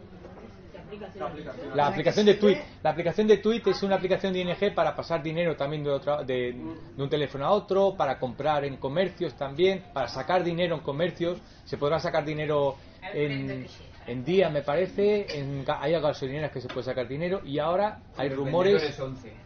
[1.74, 2.58] La aplicación de Tweet.
[2.82, 6.22] La aplicación de Tweet es una aplicación de ING para pasar dinero también de, otra,
[6.22, 6.52] de,
[6.96, 11.38] de un teléfono a otro, para comprar en comercios también, para sacar dinero en comercios.
[11.64, 12.76] Se podrá sacar dinero
[13.12, 13.66] en,
[14.06, 15.26] en día, me parece.
[15.38, 18.98] En, hay gasolineras que se puede sacar dinero y ahora hay rumores.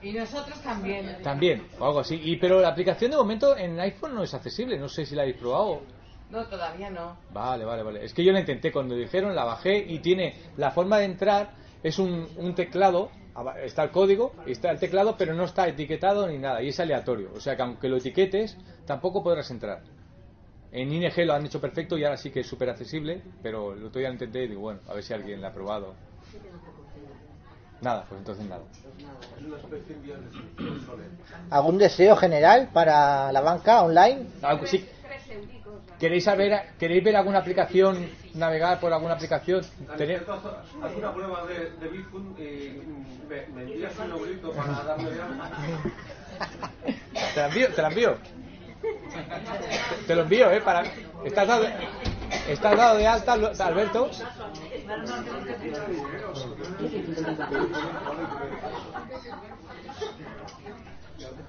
[0.02, 1.18] Y nosotros también.
[1.22, 2.20] También, o algo así.
[2.22, 4.78] Y, pero la aplicación de momento en iPhone no es accesible.
[4.78, 5.82] No sé si la habéis probado.
[6.30, 7.16] No, todavía no.
[7.32, 8.04] Vale, vale, vale.
[8.04, 11.50] Es que yo la intenté cuando dijeron, la bajé y tiene la forma de entrar
[11.82, 13.10] es un, un teclado,
[13.62, 17.30] está el código, está el teclado, pero no está etiquetado ni nada y es aleatorio.
[17.34, 19.82] O sea que aunque lo etiquetes, tampoco podrás entrar.
[20.70, 23.84] En ING lo han hecho perfecto y ahora sí que es súper accesible, pero el
[23.84, 25.94] otro día lo intenté y digo, bueno, a ver si alguien la ha probado.
[27.80, 28.62] Nada, pues entonces nada.
[31.48, 34.26] ¿Algún deseo general para la banca online?
[34.42, 34.84] Algo sí.
[35.98, 39.64] ¿Queréis saber, queréis ver alguna aplicación, navegar por alguna aplicación?
[39.96, 40.20] Tené-
[40.80, 45.10] Haz una prueba de, de Bitcoin y mm, me, me envías un numerito para darme
[45.10, 45.50] de alta.
[47.34, 48.16] Te la envío, te la envío.
[48.80, 50.60] Te, te lo envío, ¿eh?
[50.60, 50.84] Para...
[51.24, 51.66] ¿Estás dado,
[52.48, 54.08] ¿Estás dado de alta, Alberto?
[54.84, 56.22] Bueno, vamos a- vamos viendo, ¿eh?
[56.32, 57.74] Porque Sí, vamos a- sí.
[61.26, 61.47] sí.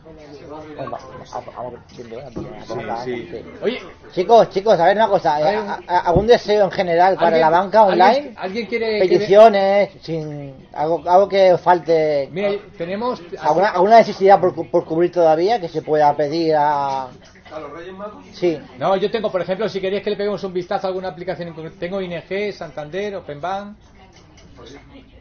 [3.62, 3.80] Oye,
[4.14, 5.40] Chicos, chicos, a ver una cosa.
[5.40, 5.56] ¿eh?
[5.58, 8.34] ¿A- a- ¿Algún deseo en general para ¿Alguien- la banca online?
[8.38, 9.00] ¿Alguien quiere...?
[9.00, 12.30] Peticiones, sin algo, algo que os falte.
[12.32, 13.22] Mira, tenemos...
[13.40, 17.08] ¿Alguna, alguna necesidad por, por cubrir todavía que se pueda pedir a.?
[17.52, 18.24] ¿A los Reyes Magos?
[18.34, 18.60] Sí.
[18.78, 21.54] No, yo tengo, por ejemplo, si queréis que le peguemos un vistazo a alguna aplicación
[21.80, 23.76] tengo ING, Santander, Openbank,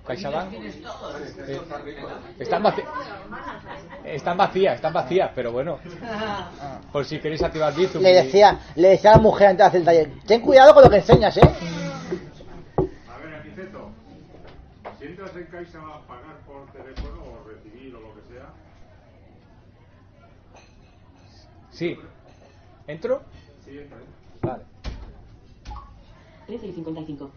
[0.09, 0.53] CaixaBank.
[2.39, 2.85] Están, vaci-
[4.05, 5.79] están vacías, están vacías, pero bueno,
[6.93, 8.03] por si queréis activar Bizum.
[8.03, 10.83] Le decía, le decía a la mujer antes de hacer el taller: Ten cuidado con
[10.85, 11.41] lo que enseñas, ¿eh?
[11.43, 13.91] A ver, Aniceto,
[14.99, 18.47] si entras en Caixa a pagar por teléfono o recibir o lo que sea,
[21.71, 21.99] Sí.
[22.87, 23.23] ¿Entro?
[23.65, 23.99] sí entra.
[23.99, 24.01] ¿eh?
[24.43, 24.63] Vale.
[26.47, 27.31] 13 y 55.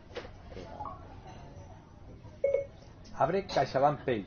[3.16, 4.26] Abre CaixaBank Pay.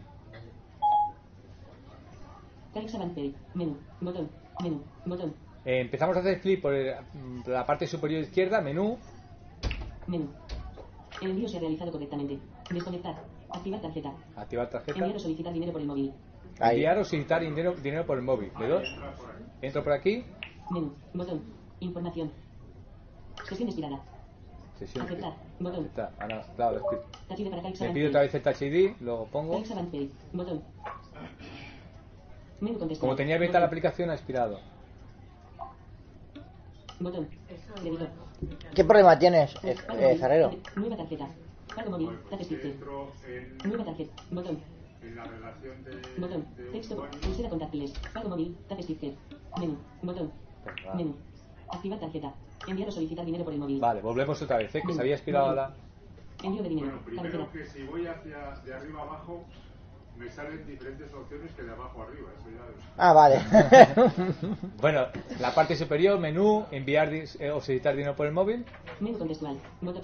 [2.74, 3.34] CaixaBank Pay.
[3.54, 3.76] Menú.
[4.00, 4.30] Botón.
[4.62, 4.82] Menú.
[5.06, 5.34] Botón.
[5.64, 6.94] Eh, empezamos a hacer clic por el-
[7.46, 8.98] la parte superior izquierda, menú.
[10.06, 10.28] Menú.
[11.22, 12.38] El envío se ha realizado correctamente.
[12.70, 13.14] Desconectar.
[13.50, 14.12] Activar tarjeta.
[14.36, 14.98] Activar tarjeta.
[14.98, 16.12] Enviar o solicitar dinero por el móvil.
[16.60, 18.50] Enviar o solicitar dinero, dinero por el móvil.
[18.58, 18.84] Le doy.
[19.62, 20.24] Entro por aquí.
[20.70, 20.92] Menú.
[21.14, 21.42] Botón.
[21.80, 22.30] Información.
[23.48, 24.00] Sesión expirada.
[24.86, 25.06] Sesión.
[25.06, 25.32] Aceptar.
[25.60, 25.84] Botón.
[25.86, 26.82] Está, ahora, claro,
[27.28, 29.62] para Me pide otra vez el Touch ID, lo pongo.
[30.32, 30.62] Botón.
[33.00, 34.60] Como tenía abierta la aplicación, ha expirado.
[37.00, 37.28] Botón.
[38.74, 40.16] ¿Qué problema tienes, eh, eh.
[40.18, 40.50] Ferrero?
[40.76, 41.28] Nueva tarjeta.
[41.74, 42.10] Pago móvil.
[43.26, 44.12] En, Nueva tarjeta.
[44.30, 44.60] Botón.
[45.02, 46.44] en la relación de, Botón.
[46.72, 47.08] Texto.
[47.22, 47.92] Pulsera contactiles.
[48.12, 48.56] Pago móvil.
[48.80, 49.14] Stick.
[49.58, 49.78] Menú.
[50.02, 50.30] Botón.
[50.62, 51.14] Pues Menú.
[51.70, 52.32] Activar tarjeta.
[52.66, 53.80] Enviar o solicitar dinero por el móvil.
[53.80, 54.82] Vale, volvemos otra vez, ¿eh?
[54.86, 55.74] que se había expirado la...
[56.42, 56.88] Envío de dinero.
[57.04, 59.44] Bueno, primero que si voy hacia de arriba abajo,
[60.18, 62.28] me salen diferentes opciones que de abajo arriba.
[62.38, 63.40] Eso ya es- Ah, vale.
[64.80, 65.06] Bueno,
[65.40, 68.64] la parte superior, menú, enviar eh, o solicitar dinero por el móvil.
[69.00, 69.58] Menú contextual.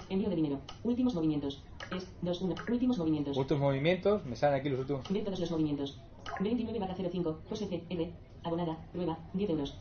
[0.09, 0.61] Envío de dinero.
[0.85, 1.63] Últimos movimientos.
[1.95, 2.55] Es 2 1.
[2.71, 3.37] Últimos movimientos.
[3.37, 5.09] Últimos movimientos, me salen aquí los últimos.
[5.11, 6.01] Ver todos los movimientos.
[6.41, 7.41] 29 barra 05.
[7.49, 7.85] José C.
[7.91, 8.13] R.
[8.45, 8.77] Abonada.
[8.93, 9.19] Prueba.
[9.35, 9.79] 10 euros.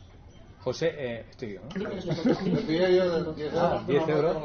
[0.62, 1.68] José, eh, estoy yo, ¿no?
[1.90, 2.66] Ver todos los movimientos.
[2.68, 4.36] Decía yo de 10 Ah, 10 euros.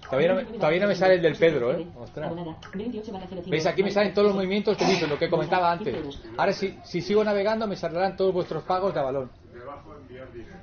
[0.00, 1.86] Todavía no, me- todavía no me sale el del Pedro, ¿eh?
[1.98, 2.26] Ostras.
[2.26, 2.56] Abonada.
[2.74, 3.50] 28 barra 05.
[3.50, 3.66] ¿Veis?
[3.66, 5.94] Aquí me salen todos los movimientos que lo que comentaba antes.
[6.38, 9.30] Ahora, si, si sigo navegando, me saldrán todos vuestros pagos de Avalon.
[9.52, 10.58] Debajo enviar dinero.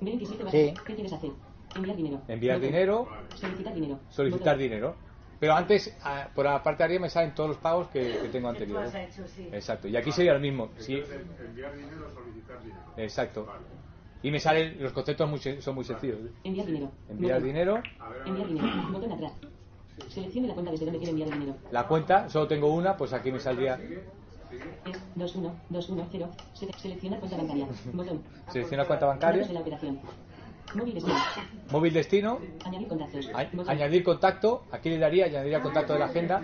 [0.00, 0.50] 27 barra.
[1.20, 1.32] Sí.
[1.74, 2.20] Enviar dinero.
[2.28, 3.98] Enviar dinero, Solicitar dinero.
[4.10, 4.94] solicitar dinero.
[5.40, 8.28] Pero antes, ah, por la parte de arriba me salen todos los pagos que, que
[8.28, 8.94] tengo Que tú anteriores.
[8.94, 9.48] has hecho, sí.
[9.50, 9.88] Exacto.
[9.88, 10.68] Y aquí sería lo mismo.
[10.78, 11.02] Sí,
[11.46, 12.80] enviar dinero o solicitar dinero.
[12.98, 13.46] exacto.
[14.22, 16.18] Y me salen, los conceptos muy son muy sencillos.
[16.44, 16.90] Enviar dinero.
[17.08, 17.46] Enviar Botón.
[17.46, 17.82] dinero,
[18.26, 18.88] Enviar dinero.
[18.92, 19.32] Botón atrás.
[20.08, 21.58] Seleccione la cuenta desde donde quiere enviar el dinero.
[21.70, 23.78] la cuenta, solo tengo una, pues aquí me saldría.
[24.84, 26.28] Es 21 210.
[26.54, 27.66] Sele- Seleccionar cuenta bancaria.
[27.94, 28.22] Botón.
[28.52, 30.00] Selecciona cuenta bancaria, de la operación.
[30.74, 31.16] Móvil destino.
[31.70, 33.28] móvil destino, Añadir contactos.
[33.34, 36.42] a- añadir contacto, aquí le daría, añadiría contacto de la agenda.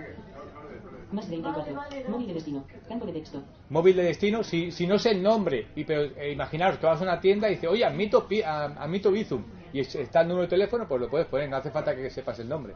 [1.13, 1.75] Más 34.
[2.09, 2.65] Móvil de destino.
[2.89, 3.43] Campo de texto.
[3.71, 7.01] Móvil de destino, si, si no sé el nombre, y pero eh, imaginaros que vas
[7.01, 10.29] a una tienda y dice, oye, admito, pi- a- admito Bizum, y es- está el
[10.29, 12.75] número de teléfono, pues lo puedes poner, no hace falta que sepas el nombre.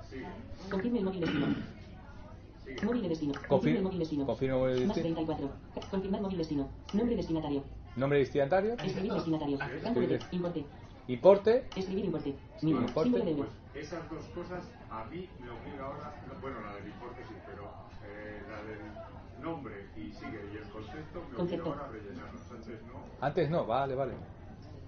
[0.71, 1.47] Confirme el móvil destino.
[2.85, 3.33] Móvil de destino.
[3.35, 4.27] Confir- Confirme el móvil destino.
[4.27, 5.17] confirme el móvil de Más destino.
[5.17, 5.51] 34.
[5.91, 6.69] Confirmar móvil destino.
[6.95, 7.65] Nombre destinatario.
[7.97, 9.59] Nombre destinatario, Escribir destinatario.
[9.83, 10.37] Campo de texto.
[10.37, 10.65] Importe.
[11.15, 12.35] Importe, Escribir importe.
[12.63, 12.87] Mínimo.
[12.87, 13.11] Importe.
[13.11, 13.81] Símbolo de.
[13.81, 17.71] Esas dos cosas a mí me obliga ahora, no, bueno, la del importe sí, pero
[18.05, 21.69] eh, la del nombre y sigue y el concepto me obliga Concepto.
[21.73, 22.43] ahora a rellenarlos.
[22.51, 23.05] Antes no.
[23.27, 24.13] antes no, vale, vale.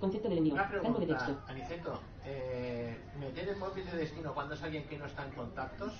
[0.00, 0.54] Concepto del envío.
[0.54, 1.24] Una Campo de texto.
[1.26, 2.00] pregunta, Aniceto.
[2.24, 5.92] Eh, meter el móvil de destino cuando es alguien que no está en contactos,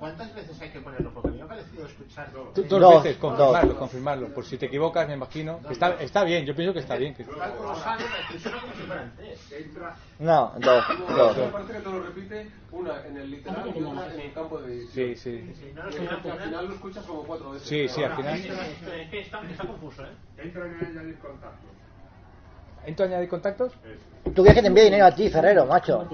[0.00, 1.12] ¿cuántas veces hay que ponerlo?
[1.14, 2.05] Porque a mí me ha parecido escuchar...
[2.54, 3.30] Tú- Dos, Dos, veces, dos.
[3.36, 4.28] confirmarlo, confirmarlo.
[4.34, 5.60] Por si te equivocas, me imagino.
[5.68, 7.14] Está, está bien, yo pienso que está bien.
[7.14, 7.24] que-
[10.18, 10.84] No, dos.
[11.16, 11.36] dos.
[11.36, 14.58] Me parece que te lo repite una en el literal y otra en el campo
[14.62, 14.86] de.
[14.86, 15.52] Sí, sí.
[15.78, 17.68] Al final lo escuchas como cuatro veces.
[17.68, 18.34] Sí, sí, al final.
[18.38, 20.16] es que está, confuso, ¿eh?
[20.38, 21.70] entra en añadir contactos.
[22.86, 23.72] ¿Entro a añadir contactos?
[24.24, 26.08] ¿Tú quieres que te envíe dinero a ti, Ferrero, macho?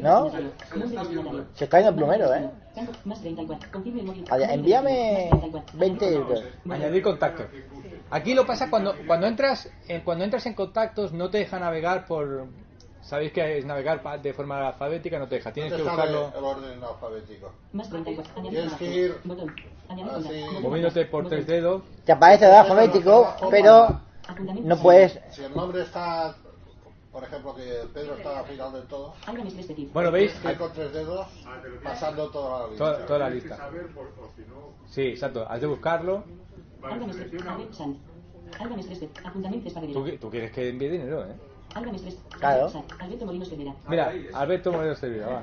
[0.00, 0.30] ¿No?
[1.54, 2.50] Se está yendo el plumero, ¿eh?
[2.74, 3.70] Campo más 34.
[3.72, 4.24] Confirme el móvil.
[4.30, 5.30] Oye, móvil envíame destino.
[5.30, 5.78] Más 34.
[5.78, 6.44] 20 euros.
[6.70, 7.46] Añadir contactos.
[8.10, 12.04] Aquí lo pasa cuando cuando entras en, cuando entras en contactos no te deja navegar
[12.06, 12.46] por
[13.00, 15.52] sabéis que es navegar de forma alfabética, no te deja.
[15.52, 17.52] Tienes que ¿Dónde sale buscarlo el orden alfabético?
[17.72, 18.32] Más 34.
[18.36, 19.16] Añadir Tienes que ir
[20.60, 21.82] moviéndote por tres dedos.
[22.04, 24.00] Te aparece el alfabético, pero
[24.62, 25.18] no puedes.
[25.30, 26.34] Si el nombre está,
[27.10, 29.14] por ejemplo, que Pedro está al final del todo,
[29.74, 29.92] Tip.
[29.92, 30.32] Bueno, ¿veis?
[30.32, 31.26] que con tres dedos
[31.82, 32.84] pasando toda la lista.
[32.84, 33.30] Toda, toda la
[34.86, 35.46] Sí, exacto.
[35.48, 36.24] Has de buscarlo.
[39.00, 41.34] de Apuntamiento Tú, quieres que envíe dinero, ¿eh?
[42.38, 42.68] Claro.
[42.68, 42.92] Sant.
[42.98, 43.74] Alberto Molinos Cervera.
[43.88, 45.42] Mira, Alberto Moreno Sevilla, va.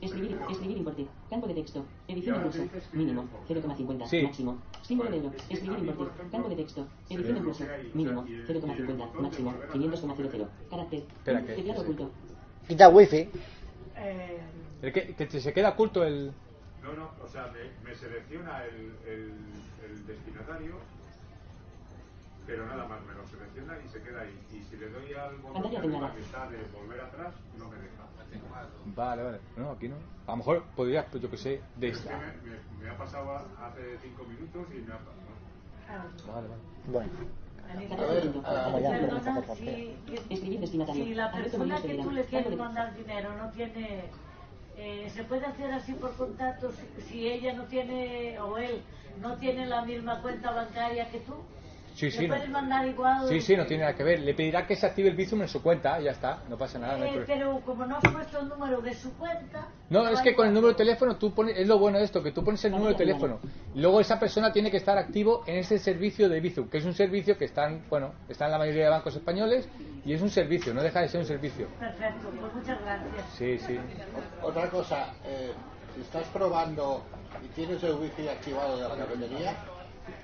[0.00, 1.06] Escribir, escribir importe.
[1.28, 1.84] Campo de texto.
[2.08, 2.62] Edición en curso.
[2.92, 3.24] Mínimo.
[3.48, 4.06] 0,50.
[4.08, 4.22] Sí.
[4.22, 4.58] Máximo.
[4.90, 5.30] Símbolo de euro.
[5.48, 6.22] Escribir importe.
[6.32, 6.88] Campo de texto.
[7.08, 7.64] Edición en curso.
[7.94, 8.24] Mínimo.
[8.24, 9.20] 0,50.
[9.20, 9.54] Máximo.
[9.72, 10.48] 500,00.
[10.68, 10.98] Carácter.
[11.18, 12.10] Espera, que- Teclado oculto.
[12.66, 13.28] Quita wifi.
[13.96, 14.40] Eh,
[15.16, 16.32] que, se queda oculto el.
[16.82, 19.32] No, no, o sea, me, me selecciona el, el,
[19.86, 20.72] el destinatario,
[22.50, 24.36] pero nada más, me lo selecciona y se queda ahí.
[24.50, 25.78] Y si le doy al botón de
[26.74, 28.02] volver atrás, no me deja.
[28.86, 29.40] Vale, vale.
[29.56, 29.94] No, aquí no.
[30.26, 32.18] A lo mejor podrías, pues yo que sé, de Es que esta.
[32.18, 35.30] me, me- me ha pasado hace cinco minutos y me ha pasado.
[36.26, 36.62] Vale, vale.
[36.86, 37.12] Bueno.
[38.90, 39.96] Perdona, si,
[40.92, 44.10] si la persona que tú le quieres mandar dinero no tiene...
[44.76, 48.82] eh, se puede hacer así por contacto si, si ella no tiene, o él,
[49.20, 51.34] no tiene la misma cuenta bancaria que tú.
[52.00, 52.34] Sí, sí, no.
[52.34, 53.28] puedes mandar igual.
[53.28, 54.20] Sí, sí, no tiene nada que ver.
[54.20, 56.38] Le pedirá que se active el Bizum en su cuenta y ya está.
[56.48, 56.98] No pasa nada.
[57.06, 59.68] Eh, pero como no has puesto el número de su cuenta...
[59.90, 62.22] No, es que con el número de teléfono tú pones, es lo bueno de esto,
[62.22, 63.38] que tú pones el número de teléfono.
[63.74, 66.94] Luego esa persona tiene que estar activo en ese servicio de Bizum, que es un
[66.94, 69.68] servicio que están, bueno, está en la mayoría de bancos españoles
[70.06, 71.68] y es un servicio, no deja de ser un servicio.
[71.78, 73.26] Perfecto, pues muchas gracias.
[73.36, 73.78] Sí, sí.
[74.42, 75.52] Otra cosa, eh,
[75.94, 77.02] si estás probando
[77.44, 79.54] y tienes el wifi activado de la cafetería,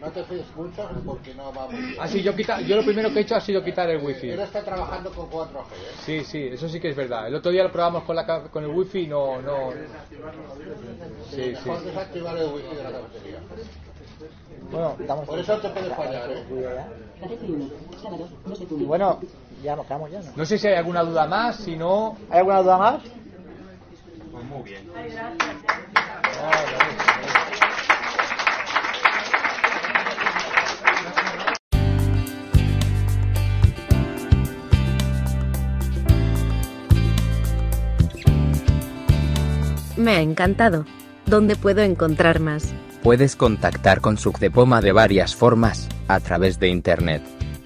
[0.01, 1.97] no te fíes mucho porque no va muy bien.
[2.01, 4.30] Así yo quita, yo lo primero que he hecho ha sido quitar el wifi.
[4.30, 5.95] Él está trabajando con 4G, ¿eh?
[6.05, 7.28] Sí, sí, eso sí que es verdad.
[7.28, 9.72] El otro día lo probamos con la con el wifi y no, no.
[11.30, 11.68] Sí, sí.
[11.68, 13.39] Mejor desactivar el wifi de la cafetería.
[14.70, 15.26] Bueno, damos.
[15.26, 16.45] Por eso te puede fallar, ¿eh?
[17.20, 17.70] Carácter 1.
[18.03, 18.28] Sábado.
[18.47, 19.20] 2 de Y bueno,
[19.62, 20.32] ya nos quedamos ya, ¿no?
[20.37, 22.16] No sé si hay alguna duda más, si no.
[22.30, 23.03] ¿Hay alguna duda más?
[24.32, 24.91] Pues muy bien.
[24.95, 25.57] Ay, gracias.
[39.97, 40.84] Me ha encantado.
[41.26, 42.72] ¿Dónde puedo encontrar más?
[43.03, 47.22] Puedes contactar con Sucdepoma de varias formas, a través de Internet.